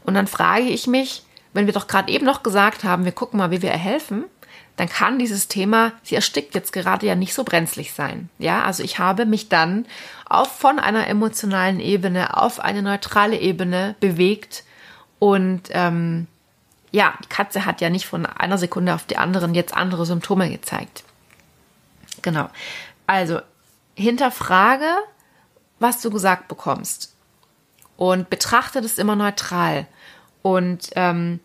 [0.03, 1.23] Und dann frage ich mich,
[1.53, 4.25] wenn wir doch gerade eben noch gesagt haben, wir gucken mal, wie wir ihr helfen,
[4.75, 8.29] dann kann dieses Thema, sie erstickt jetzt gerade ja nicht so brenzlig sein.
[8.39, 9.85] Ja, also ich habe mich dann
[10.27, 14.63] auch von einer emotionalen Ebene auf eine neutrale Ebene bewegt
[15.19, 16.27] und ähm,
[16.91, 20.49] ja, die Katze hat ja nicht von einer Sekunde auf die anderen jetzt andere Symptome
[20.49, 21.03] gezeigt.
[22.21, 22.49] Genau.
[23.07, 23.41] Also
[23.95, 24.89] hinterfrage,
[25.79, 27.15] was du gesagt bekommst
[27.97, 29.87] und betrachte das immer neutral.
[30.41, 31.39] Und ähm,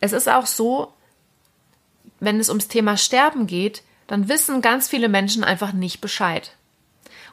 [0.00, 0.92] es ist auch so,
[2.20, 6.52] wenn es ums Thema Sterben geht, dann wissen ganz viele Menschen einfach nicht Bescheid.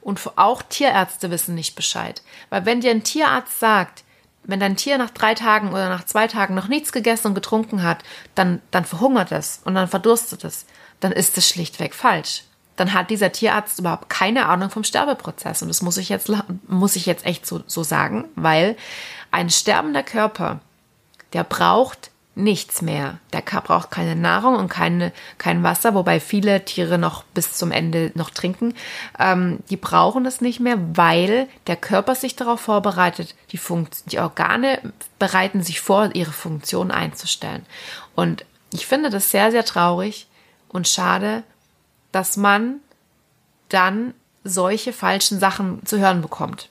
[0.02, 2.22] Und auch Tierärzte wissen nicht Bescheid.
[2.50, 4.04] Weil wenn dir ein Tierarzt sagt,
[4.44, 7.84] wenn dein Tier nach drei Tagen oder nach zwei Tagen noch nichts gegessen und getrunken
[7.84, 8.04] hat,
[8.36, 10.66] dann, dann verhungert es und dann verdurstet es,
[11.00, 12.44] dann ist es schlichtweg falsch.
[12.76, 15.62] Dann hat dieser Tierarzt überhaupt keine Ahnung vom Sterbeprozess.
[15.62, 16.30] Und das muss ich jetzt,
[16.68, 18.76] muss ich jetzt echt so, so sagen, weil
[19.32, 20.60] ein sterbender Körper,
[21.34, 23.20] der braucht nichts mehr.
[23.32, 28.12] Der braucht keine Nahrung und keine, kein Wasser, wobei viele Tiere noch bis zum Ende
[28.16, 28.74] noch trinken.
[29.20, 33.60] Ähm, die brauchen das nicht mehr, weil der Körper sich darauf vorbereitet, die,
[34.06, 34.80] die Organe
[35.20, 37.66] bereiten sich vor, ihre Funktion einzustellen.
[38.16, 40.28] Und ich finde das sehr, sehr traurig
[40.70, 41.44] und schade,
[42.12, 42.78] dass man
[43.70, 46.70] dann solche falschen Sachen zu hören bekommt.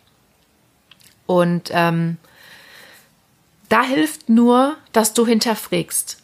[1.27, 2.19] Und ähm,
[3.73, 6.19] da hilft nur, dass du hinterfragst.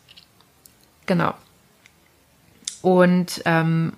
[1.06, 1.32] Genau.
[2.82, 3.94] Und ähm,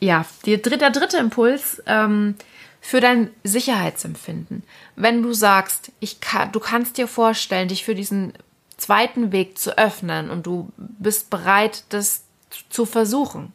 [0.00, 2.34] ja, die, der dritte Impuls ähm,
[2.82, 4.64] für dein Sicherheitsempfinden.
[4.96, 8.34] Wenn du sagst, ich kann, du kannst dir vorstellen, dich für diesen
[8.76, 12.24] zweiten Weg zu öffnen und du bist bereit, das
[12.68, 13.54] zu versuchen,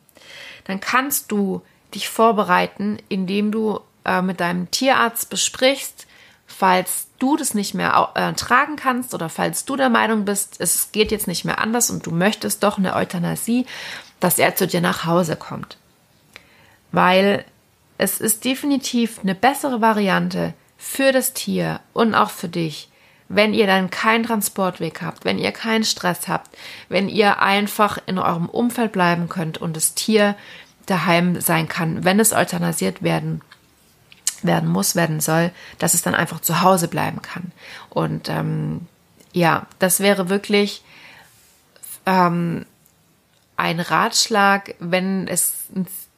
[0.66, 1.62] dann kannst du
[1.94, 6.08] dich vorbereiten, indem du äh, mit deinem Tierarzt besprichst,
[6.48, 10.92] falls du das nicht mehr äh, tragen kannst oder falls du der Meinung bist, es
[10.92, 13.66] geht jetzt nicht mehr anders und du möchtest doch eine Euthanasie,
[14.20, 15.78] dass er zu dir nach Hause kommt.
[16.92, 17.46] Weil
[17.98, 22.90] es ist definitiv eine bessere Variante für das Tier und auch für dich,
[23.30, 26.50] wenn ihr dann keinen Transportweg habt, wenn ihr keinen Stress habt,
[26.90, 30.36] wenn ihr einfach in eurem Umfeld bleiben könnt und das Tier
[30.88, 33.40] daheim sein kann, wenn es euthanasiert werden
[34.46, 37.52] werden muss, werden soll, dass es dann einfach zu Hause bleiben kann.
[37.90, 38.88] Und ähm,
[39.32, 40.84] ja, das wäre wirklich
[42.06, 42.66] ähm,
[43.58, 45.54] ein Ratschlag, wenn es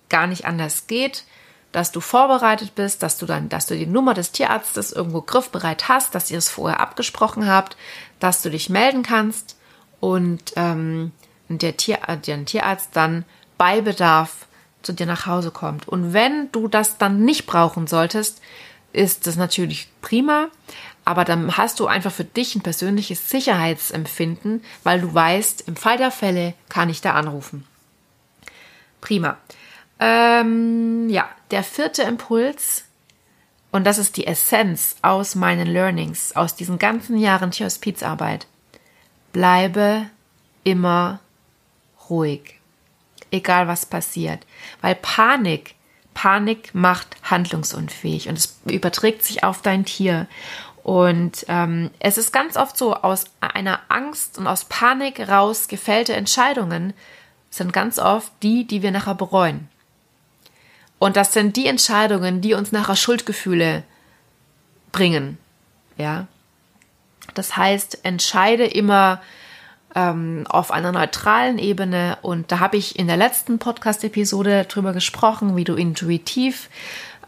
[0.10, 1.24] gar nicht anders geht,
[1.72, 5.90] dass du vorbereitet bist, dass du dann, dass du die Nummer des Tierarztes irgendwo griffbereit
[5.90, 7.76] hast, dass ihr es vorher abgesprochen habt,
[8.20, 9.58] dass du dich melden kannst
[10.00, 11.12] und ähm,
[11.50, 13.26] der, Tier, der Tierarzt dann
[13.58, 14.45] bei Bedarf
[14.86, 15.88] zu dir nach Hause kommt.
[15.88, 18.42] Und wenn du das dann nicht brauchen solltest,
[18.94, 20.48] ist das natürlich prima,
[21.04, 25.98] aber dann hast du einfach für dich ein persönliches Sicherheitsempfinden, weil du weißt, im Fall
[25.98, 27.66] der Fälle kann ich da anrufen.
[29.02, 29.38] Prima.
[30.00, 32.86] Ähm, ja, der vierte Impuls,
[33.72, 38.48] und das ist die Essenz aus meinen Learnings, aus diesen ganzen Jahren Tierhospizarbeit,
[39.32, 40.10] bleibe
[40.64, 41.20] immer
[42.10, 42.55] ruhig,
[43.32, 44.46] egal was passiert,
[44.82, 45.76] weil Panik,
[46.14, 50.28] Panik macht handlungsunfähig und es überträgt sich auf dein Tier.
[50.84, 56.14] Und ähm, es ist ganz oft so, aus einer Angst und aus Panik raus gefällte
[56.14, 56.94] Entscheidungen
[57.50, 59.68] sind ganz oft die, die wir nachher bereuen.
[61.00, 63.84] Und das sind die Entscheidungen, die uns nachher Schuldgefühle
[64.92, 65.38] bringen.
[65.98, 66.28] Ja.
[67.34, 69.22] Das heißt, entscheide immer
[69.96, 72.18] ähm, auf einer neutralen Ebene.
[72.22, 76.70] Und da habe ich in der letzten Podcast-Episode drüber gesprochen, wie du intuitiv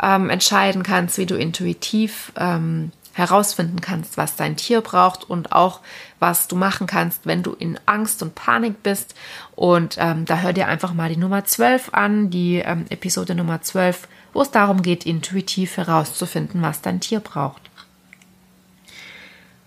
[0.01, 5.80] ähm, entscheiden kannst, wie du intuitiv ähm, herausfinden kannst, was dein Tier braucht und auch
[6.20, 9.15] was du machen kannst, wenn du in Angst und Panik bist.
[9.55, 13.61] Und ähm, da hör dir einfach mal die Nummer 12 an, die ähm, Episode Nummer
[13.61, 17.61] 12, wo es darum geht, intuitiv herauszufinden, was dein Tier braucht.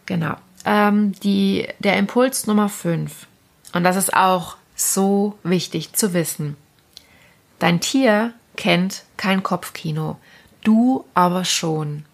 [0.07, 0.37] Genau.
[0.65, 3.27] Ähm, die, der Impuls Nummer 5.
[3.73, 6.57] Und das ist auch so wichtig zu wissen.
[7.59, 10.19] Dein Tier kennt kein Kopfkino,
[10.65, 12.05] du aber schon.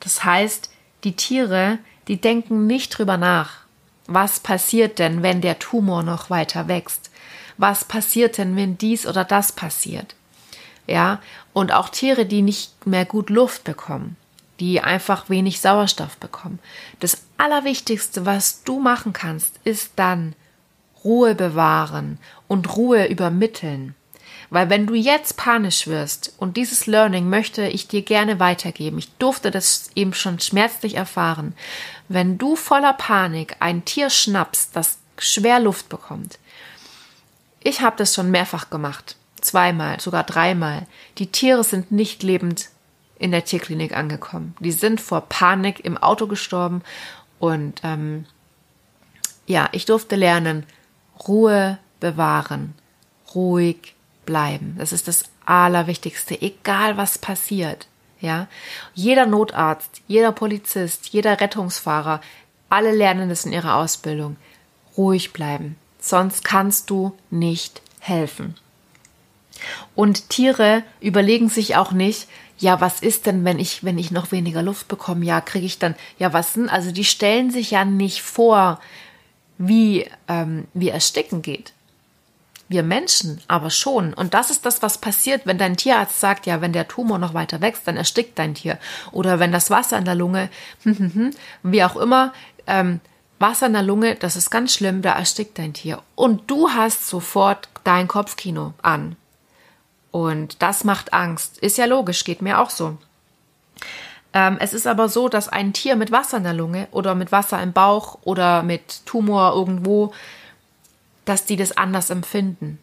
[0.00, 0.70] Das heißt,
[1.04, 3.60] die Tiere, die denken nicht drüber nach,
[4.06, 7.10] was passiert denn, wenn der Tumor noch weiter wächst?
[7.58, 10.16] Was passiert denn, wenn dies oder das passiert?
[10.86, 11.20] Ja,
[11.52, 14.16] und auch Tiere, die nicht mehr gut Luft bekommen,
[14.60, 16.60] die einfach wenig Sauerstoff bekommen.
[17.00, 20.34] Das Allerwichtigste, was du machen kannst, ist dann
[21.02, 23.94] Ruhe bewahren und Ruhe übermitteln.
[24.50, 29.10] Weil wenn du jetzt panisch wirst, und dieses Learning möchte ich dir gerne weitergeben, ich
[29.14, 31.54] durfte das eben schon schmerzlich erfahren,
[32.08, 36.38] wenn du voller Panik ein Tier schnappst, das schwer Luft bekommt,
[37.62, 40.86] ich habe das schon mehrfach gemacht, zweimal, sogar dreimal.
[41.18, 42.69] Die Tiere sind nicht lebend
[43.20, 44.56] in der Tierklinik angekommen.
[44.60, 46.82] Die sind vor Panik im Auto gestorben
[47.38, 48.24] und ähm,
[49.46, 50.64] ja, ich durfte lernen,
[51.28, 52.74] Ruhe bewahren,
[53.34, 53.94] ruhig
[54.24, 54.74] bleiben.
[54.78, 57.88] Das ist das Allerwichtigste, egal was passiert.
[58.22, 58.48] Ja,
[58.94, 62.20] jeder Notarzt, jeder Polizist, jeder Rettungsfahrer,
[62.70, 64.36] alle lernen das in ihrer Ausbildung.
[64.96, 68.56] Ruhig bleiben, sonst kannst du nicht helfen.
[69.94, 72.28] Und Tiere überlegen sich auch nicht,
[72.60, 75.24] ja, was ist denn, wenn ich, wenn ich noch weniger Luft bekomme?
[75.24, 76.68] Ja, kriege ich dann, ja, was denn?
[76.68, 78.78] Also die stellen sich ja nicht vor,
[79.56, 81.72] wie, ähm, wie ersticken geht.
[82.68, 84.12] Wir Menschen aber schon.
[84.12, 87.34] Und das ist das, was passiert, wenn dein Tierarzt sagt, ja, wenn der Tumor noch
[87.34, 88.78] weiter wächst, dann erstickt dein Tier.
[89.10, 90.50] Oder wenn das Wasser in der Lunge,
[91.62, 92.32] wie auch immer,
[92.66, 93.00] ähm,
[93.38, 96.02] Wasser in der Lunge, das ist ganz schlimm, da erstickt dein Tier.
[96.14, 99.16] Und du hast sofort dein Kopfkino an.
[100.10, 101.58] Und das macht Angst.
[101.58, 102.98] Ist ja logisch, geht mir auch so.
[104.32, 107.32] Ähm, es ist aber so, dass ein Tier mit Wasser in der Lunge oder mit
[107.32, 110.12] Wasser im Bauch oder mit Tumor irgendwo
[111.30, 112.78] dass die das anders empfinden.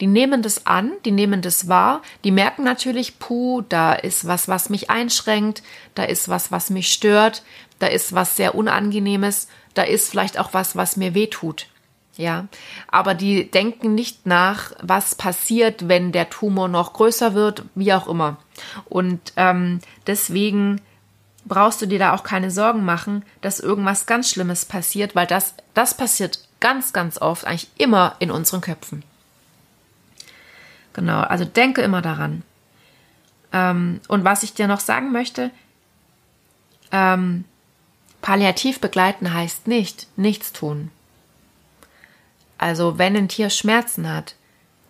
[0.00, 4.46] Die nehmen das an, die nehmen das wahr, die merken natürlich, puh, da ist was,
[4.46, 5.62] was mich einschränkt,
[5.94, 7.42] da ist was, was mich stört,
[7.80, 11.66] da ist was sehr Unangenehmes, da ist vielleicht auch was, was mir weh tut.
[12.20, 12.48] Ja,
[12.88, 18.06] aber die denken nicht nach, was passiert, wenn der Tumor noch größer wird, wie auch
[18.06, 18.36] immer.
[18.90, 20.82] Und ähm, deswegen
[21.46, 25.54] brauchst du dir da auch keine Sorgen machen, dass irgendwas ganz Schlimmes passiert, weil das,
[25.72, 29.02] das passiert ganz, ganz oft, eigentlich immer in unseren Köpfen.
[30.92, 32.42] Genau, also denke immer daran.
[33.50, 35.50] Ähm, und was ich dir noch sagen möchte,
[36.92, 37.46] ähm,
[38.20, 40.90] palliativ begleiten heißt nicht nichts tun.
[42.60, 44.34] Also wenn ein Tier Schmerzen hat,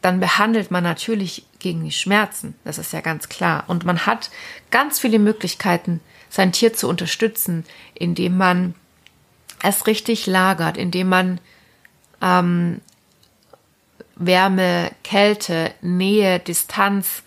[0.03, 2.57] dann behandelt man natürlich gegen die Schmerzen.
[2.65, 3.63] Das ist ja ganz klar.
[3.69, 4.29] Und man hat
[4.73, 7.65] ganz viele Möglichkeiten, sein Tier zu unterstützen,
[7.95, 8.75] indem man
[9.63, 11.41] es richtig lagert, indem man
[12.21, 12.81] ähm,
[14.17, 17.23] Wärme, Kälte, Nähe, Distanz.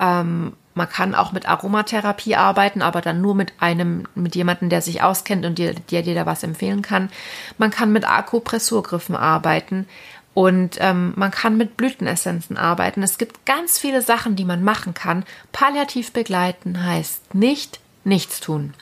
[0.00, 4.80] Ähm, man kann auch mit Aromatherapie arbeiten, aber dann nur mit einem, mit jemandem, der
[4.80, 7.10] sich auskennt und dir, der dir da was empfehlen kann.
[7.58, 9.86] Man kann mit Akupressurgriffen arbeiten
[10.32, 13.02] und ähm, man kann mit Blütenessenzen arbeiten.
[13.02, 15.24] Es gibt ganz viele Sachen, die man machen kann.
[15.52, 18.72] Palliativ begleiten heißt nicht nichts tun.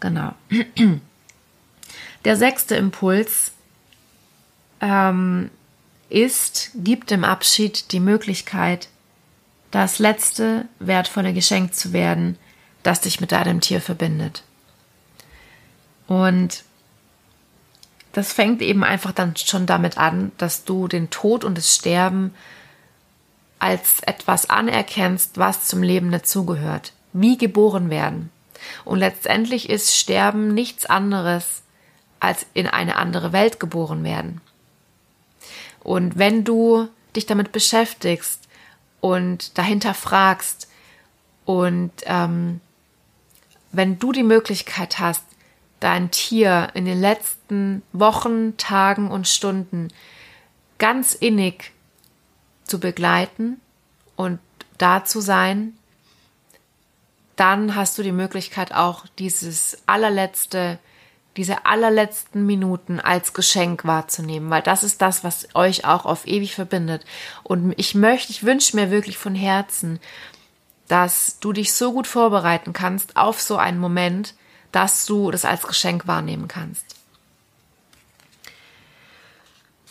[0.00, 0.34] Genau.
[2.24, 3.52] Der sechste Impuls
[4.80, 5.50] ähm,
[6.08, 8.88] ist, gibt dem Abschied die Möglichkeit,
[9.74, 12.38] das letzte wertvolle Geschenk zu werden,
[12.84, 14.44] das dich mit deinem Tier verbindet.
[16.06, 16.62] Und
[18.12, 22.32] das fängt eben einfach dann schon damit an, dass du den Tod und das Sterben
[23.58, 26.92] als etwas anerkennst, was zum Leben dazugehört.
[27.12, 28.30] Wie geboren werden.
[28.84, 31.62] Und letztendlich ist Sterben nichts anderes
[32.20, 34.40] als in eine andere Welt geboren werden.
[35.80, 38.43] Und wenn du dich damit beschäftigst
[39.04, 40.66] und dahinter fragst.
[41.44, 42.62] Und ähm,
[43.70, 45.22] wenn du die Möglichkeit hast,
[45.78, 49.88] dein Tier in den letzten Wochen, Tagen und Stunden
[50.78, 51.72] ganz innig
[52.64, 53.60] zu begleiten
[54.16, 54.38] und
[54.78, 55.74] da zu sein,
[57.36, 60.78] dann hast du die Möglichkeit auch dieses allerletzte,
[61.36, 66.54] diese allerletzten Minuten als Geschenk wahrzunehmen, weil das ist das, was euch auch auf ewig
[66.54, 67.04] verbindet.
[67.42, 70.00] Und ich möchte, ich wünsche mir wirklich von Herzen,
[70.88, 74.34] dass du dich so gut vorbereiten kannst auf so einen Moment,
[74.70, 76.96] dass du das als Geschenk wahrnehmen kannst.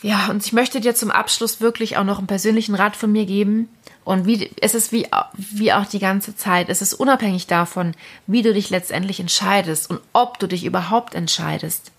[0.04, 3.26] Ja, und ich möchte dir zum Abschluss wirklich auch noch einen persönlichen Rat von mir
[3.26, 3.70] geben.
[4.04, 7.94] Und wie, es ist wie, wie auch die ganze Zeit, es ist unabhängig davon,
[8.28, 11.92] wie du dich letztendlich entscheidest und ob du dich überhaupt entscheidest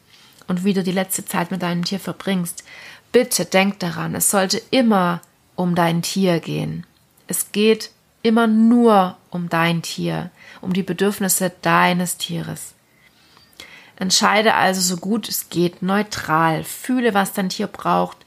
[0.46, 2.62] und wie du die letzte Zeit mit deinem Tier verbringst.
[3.10, 5.22] Bitte denk daran, es sollte immer
[5.56, 6.84] um dein Tier gehen.
[7.26, 7.90] Es geht
[8.22, 10.30] immer nur um dein Tier,
[10.60, 12.73] um die Bedürfnisse deines Tieres.
[13.96, 16.64] Entscheide also so gut es geht neutral.
[16.64, 18.18] Fühle, was dein Tier braucht.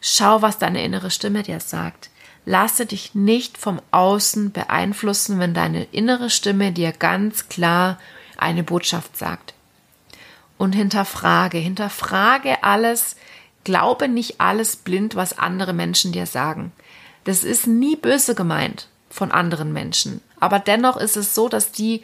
[0.00, 2.10] Schau, was deine innere Stimme dir sagt.
[2.46, 7.98] Lasse dich nicht vom Außen beeinflussen, wenn deine innere Stimme dir ganz klar
[8.36, 9.54] eine Botschaft sagt.
[10.56, 13.16] Und hinterfrage, hinterfrage alles,
[13.64, 16.72] glaube nicht alles blind, was andere Menschen dir sagen.
[17.24, 20.20] Das ist nie böse gemeint von anderen Menschen.
[20.38, 22.02] Aber dennoch ist es so, dass die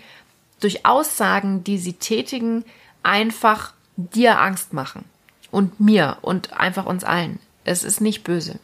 [0.61, 2.65] durch Aussagen, die sie tätigen,
[3.07, 5.05] einfach dir Angst machen.
[5.51, 7.39] Und mir und einfach uns allen.
[7.65, 8.59] Es ist nicht böse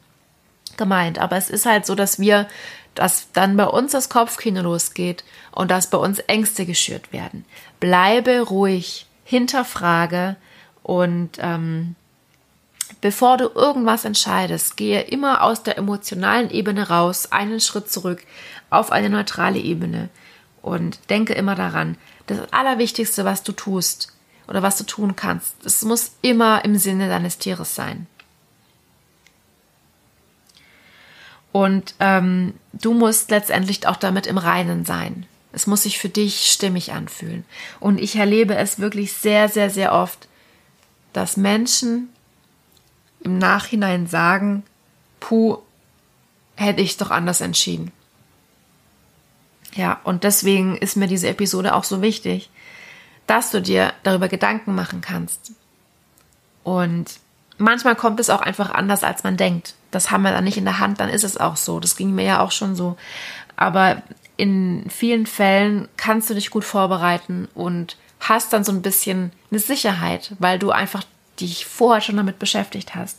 [0.77, 2.49] gemeint, aber es ist halt so, dass wir,
[2.95, 7.45] dass dann bei uns das Kopfkino losgeht und dass bei uns Ängste geschürt werden.
[7.79, 10.37] Bleibe ruhig, hinterfrage
[10.83, 11.95] und ähm,
[13.01, 18.23] bevor du irgendwas entscheidest, gehe immer aus der emotionalen Ebene raus, einen Schritt zurück
[18.71, 20.09] auf eine neutrale Ebene
[20.63, 24.13] und denke immer daran, das Allerwichtigste, was du tust,
[24.53, 25.65] oder was du tun kannst.
[25.65, 28.07] Es muss immer im Sinne deines Tieres sein.
[31.53, 35.25] Und ähm, du musst letztendlich auch damit im Reinen sein.
[35.53, 37.47] Es muss sich für dich stimmig anfühlen.
[37.81, 40.29] Und ich erlebe es wirklich sehr, sehr, sehr oft,
[41.15, 42.11] dass Menschen
[43.21, 44.65] im Nachhinein sagen,
[45.19, 45.57] puh,
[46.57, 47.91] hätte ich doch anders entschieden.
[49.75, 52.51] Ja, und deswegen ist mir diese Episode auch so wichtig,
[53.33, 55.53] dass du dir darüber Gedanken machen kannst.
[56.65, 57.19] Und
[57.57, 59.75] manchmal kommt es auch einfach anders, als man denkt.
[59.91, 61.81] Das haben wir dann nicht in der Hand, dann ist es auch so.
[61.81, 62.99] Das ging mir ja auch schon so.
[63.57, 64.03] Aber
[64.37, 69.61] in vielen Fällen kannst du dich gut vorbereiten und hast dann so ein bisschen eine
[69.61, 71.03] Sicherheit, weil du einfach
[71.41, 73.19] dich vorher schon damit beschäftigt hast.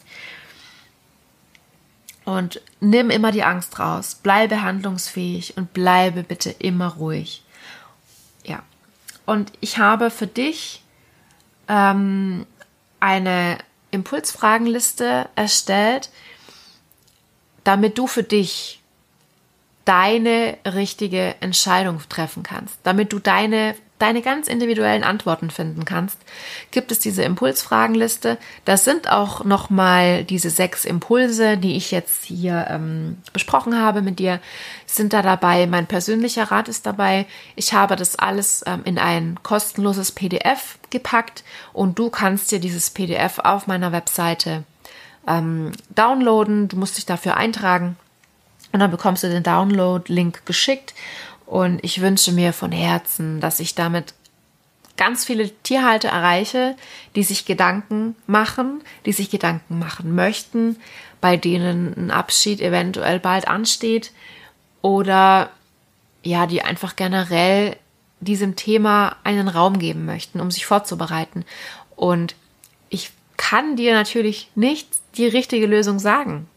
[2.24, 7.43] Und nimm immer die Angst raus, bleibe handlungsfähig und bleibe bitte immer ruhig.
[9.26, 10.84] Und ich habe für dich
[11.68, 12.46] ähm,
[13.00, 13.58] eine
[13.92, 16.10] Impulsfragenliste erstellt,
[17.64, 18.82] damit du für dich
[19.86, 26.18] deine richtige Entscheidung treffen kannst, damit du deine deine ganz individuellen Antworten finden kannst,
[26.72, 28.38] gibt es diese Impulsfragenliste.
[28.66, 34.20] Das sind auch nochmal diese sechs Impulse, die ich jetzt hier ähm, besprochen habe mit
[34.20, 34.42] dir,
[34.86, 35.68] sind da dabei.
[35.68, 37.26] Mein persönlicher Rat ist dabei.
[37.56, 42.90] Ich habe das alles ähm, in ein kostenloses PDF gepackt und du kannst dir dieses
[42.90, 44.66] PDF auf meiner Webseite
[45.30, 46.68] ähm, downloaden.
[46.68, 47.96] Du musst dich dafür eintragen.
[48.74, 50.94] Und dann bekommst du den Download-Link geschickt
[51.46, 54.14] und ich wünsche mir von Herzen, dass ich damit
[54.98, 56.76] ganz viele Tierhalter erreiche,
[57.16, 60.78] die sich Gedanken machen, die sich Gedanken machen möchten,
[61.20, 64.12] bei denen ein Abschied eventuell bald ansteht
[64.82, 65.50] oder
[66.22, 67.76] ja, die einfach generell
[68.20, 71.44] diesem Thema einen Raum geben möchten, um sich vorzubereiten.
[71.96, 72.36] Und
[72.90, 74.88] ich kann dir natürlich nicht
[75.18, 76.48] die richtige Lösung sagen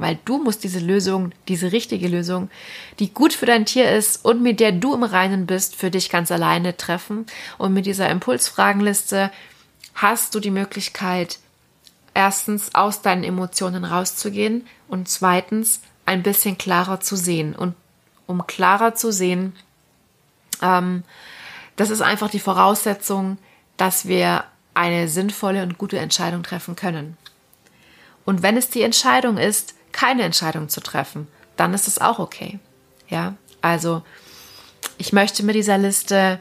[0.00, 2.50] weil du musst diese Lösung, diese richtige Lösung,
[2.98, 6.08] die gut für dein Tier ist und mit der du im Reinen bist, für dich
[6.08, 7.26] ganz alleine treffen.
[7.58, 9.30] Und mit dieser Impulsfragenliste
[9.94, 11.38] hast du die Möglichkeit,
[12.14, 17.54] erstens aus deinen Emotionen rauszugehen und zweitens ein bisschen klarer zu sehen.
[17.54, 17.74] Und
[18.26, 19.54] um klarer zu sehen,
[20.62, 21.04] ähm,
[21.76, 23.36] das ist einfach die Voraussetzung,
[23.76, 27.18] dass wir eine sinnvolle und gute Entscheidung treffen können.
[28.24, 32.58] Und wenn es die Entscheidung ist, keine Entscheidung zu treffen, dann ist es auch okay.
[33.08, 34.02] Ja, also
[34.98, 36.40] ich möchte mit dieser Liste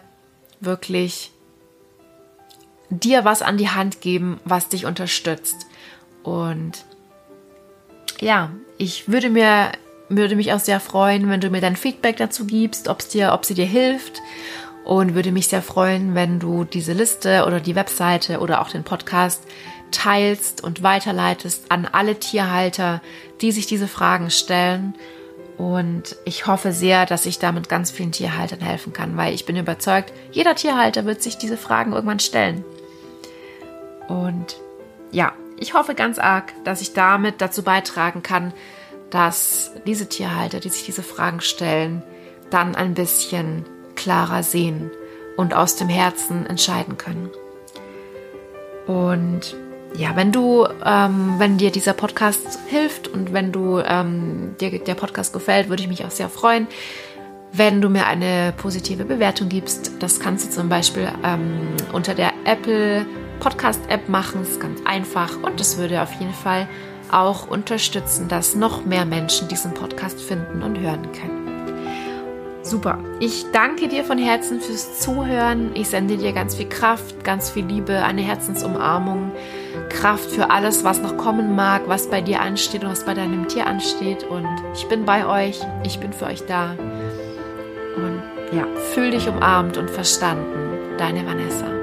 [0.59, 1.31] wirklich
[2.89, 5.67] dir was an die Hand geben, was dich unterstützt.
[6.23, 6.85] Und
[8.19, 9.71] ja, ich würde mir
[10.09, 13.45] würde mich auch sehr freuen, wenn du mir dein Feedback dazu gibst, ob's dir, ob
[13.45, 14.21] sie dir hilft.
[14.83, 18.83] Und würde mich sehr freuen, wenn du diese Liste oder die Webseite oder auch den
[18.83, 19.43] Podcast
[19.91, 23.01] teilst und weiterleitest an alle Tierhalter,
[23.41, 24.95] die sich diese Fragen stellen.
[25.57, 29.57] Und ich hoffe sehr, dass ich damit ganz vielen Tierhaltern helfen kann, weil ich bin
[29.57, 32.63] überzeugt, jeder Tierhalter wird sich diese Fragen irgendwann stellen.
[34.07, 34.55] Und
[35.11, 38.53] ja, ich hoffe ganz arg, dass ich damit dazu beitragen kann,
[39.09, 42.03] dass diese Tierhalter, die sich diese Fragen stellen,
[42.49, 43.65] dann ein bisschen
[43.95, 44.91] klarer sehen
[45.35, 47.29] und aus dem Herzen entscheiden können.
[48.87, 49.55] Und
[49.95, 54.95] ja, wenn du, ähm, wenn dir dieser Podcast hilft und wenn du ähm, dir der
[54.95, 56.67] Podcast gefällt, würde ich mich auch sehr freuen,
[57.51, 59.91] wenn du mir eine positive Bewertung gibst.
[59.99, 63.05] Das kannst du zum Beispiel ähm, unter der Apple
[63.39, 64.41] Podcast App machen.
[64.41, 66.67] Das ist ganz einfach und das würde auf jeden Fall
[67.11, 71.49] auch unterstützen, dass noch mehr Menschen diesen Podcast finden und hören können.
[72.61, 72.99] Super.
[73.19, 75.71] Ich danke dir von Herzen fürs Zuhören.
[75.73, 79.31] Ich sende dir ganz viel Kraft, ganz viel Liebe, eine Herzensumarmung,
[79.89, 83.47] Kraft für alles, was noch kommen mag, was bei dir ansteht und was bei deinem
[83.47, 84.23] Tier ansteht.
[84.23, 85.59] Und ich bin bei euch.
[85.83, 86.75] Ich bin für euch da.
[87.95, 88.21] Und
[88.51, 90.97] ja, fühl dich umarmt und verstanden.
[90.97, 91.78] Deine Vanessa.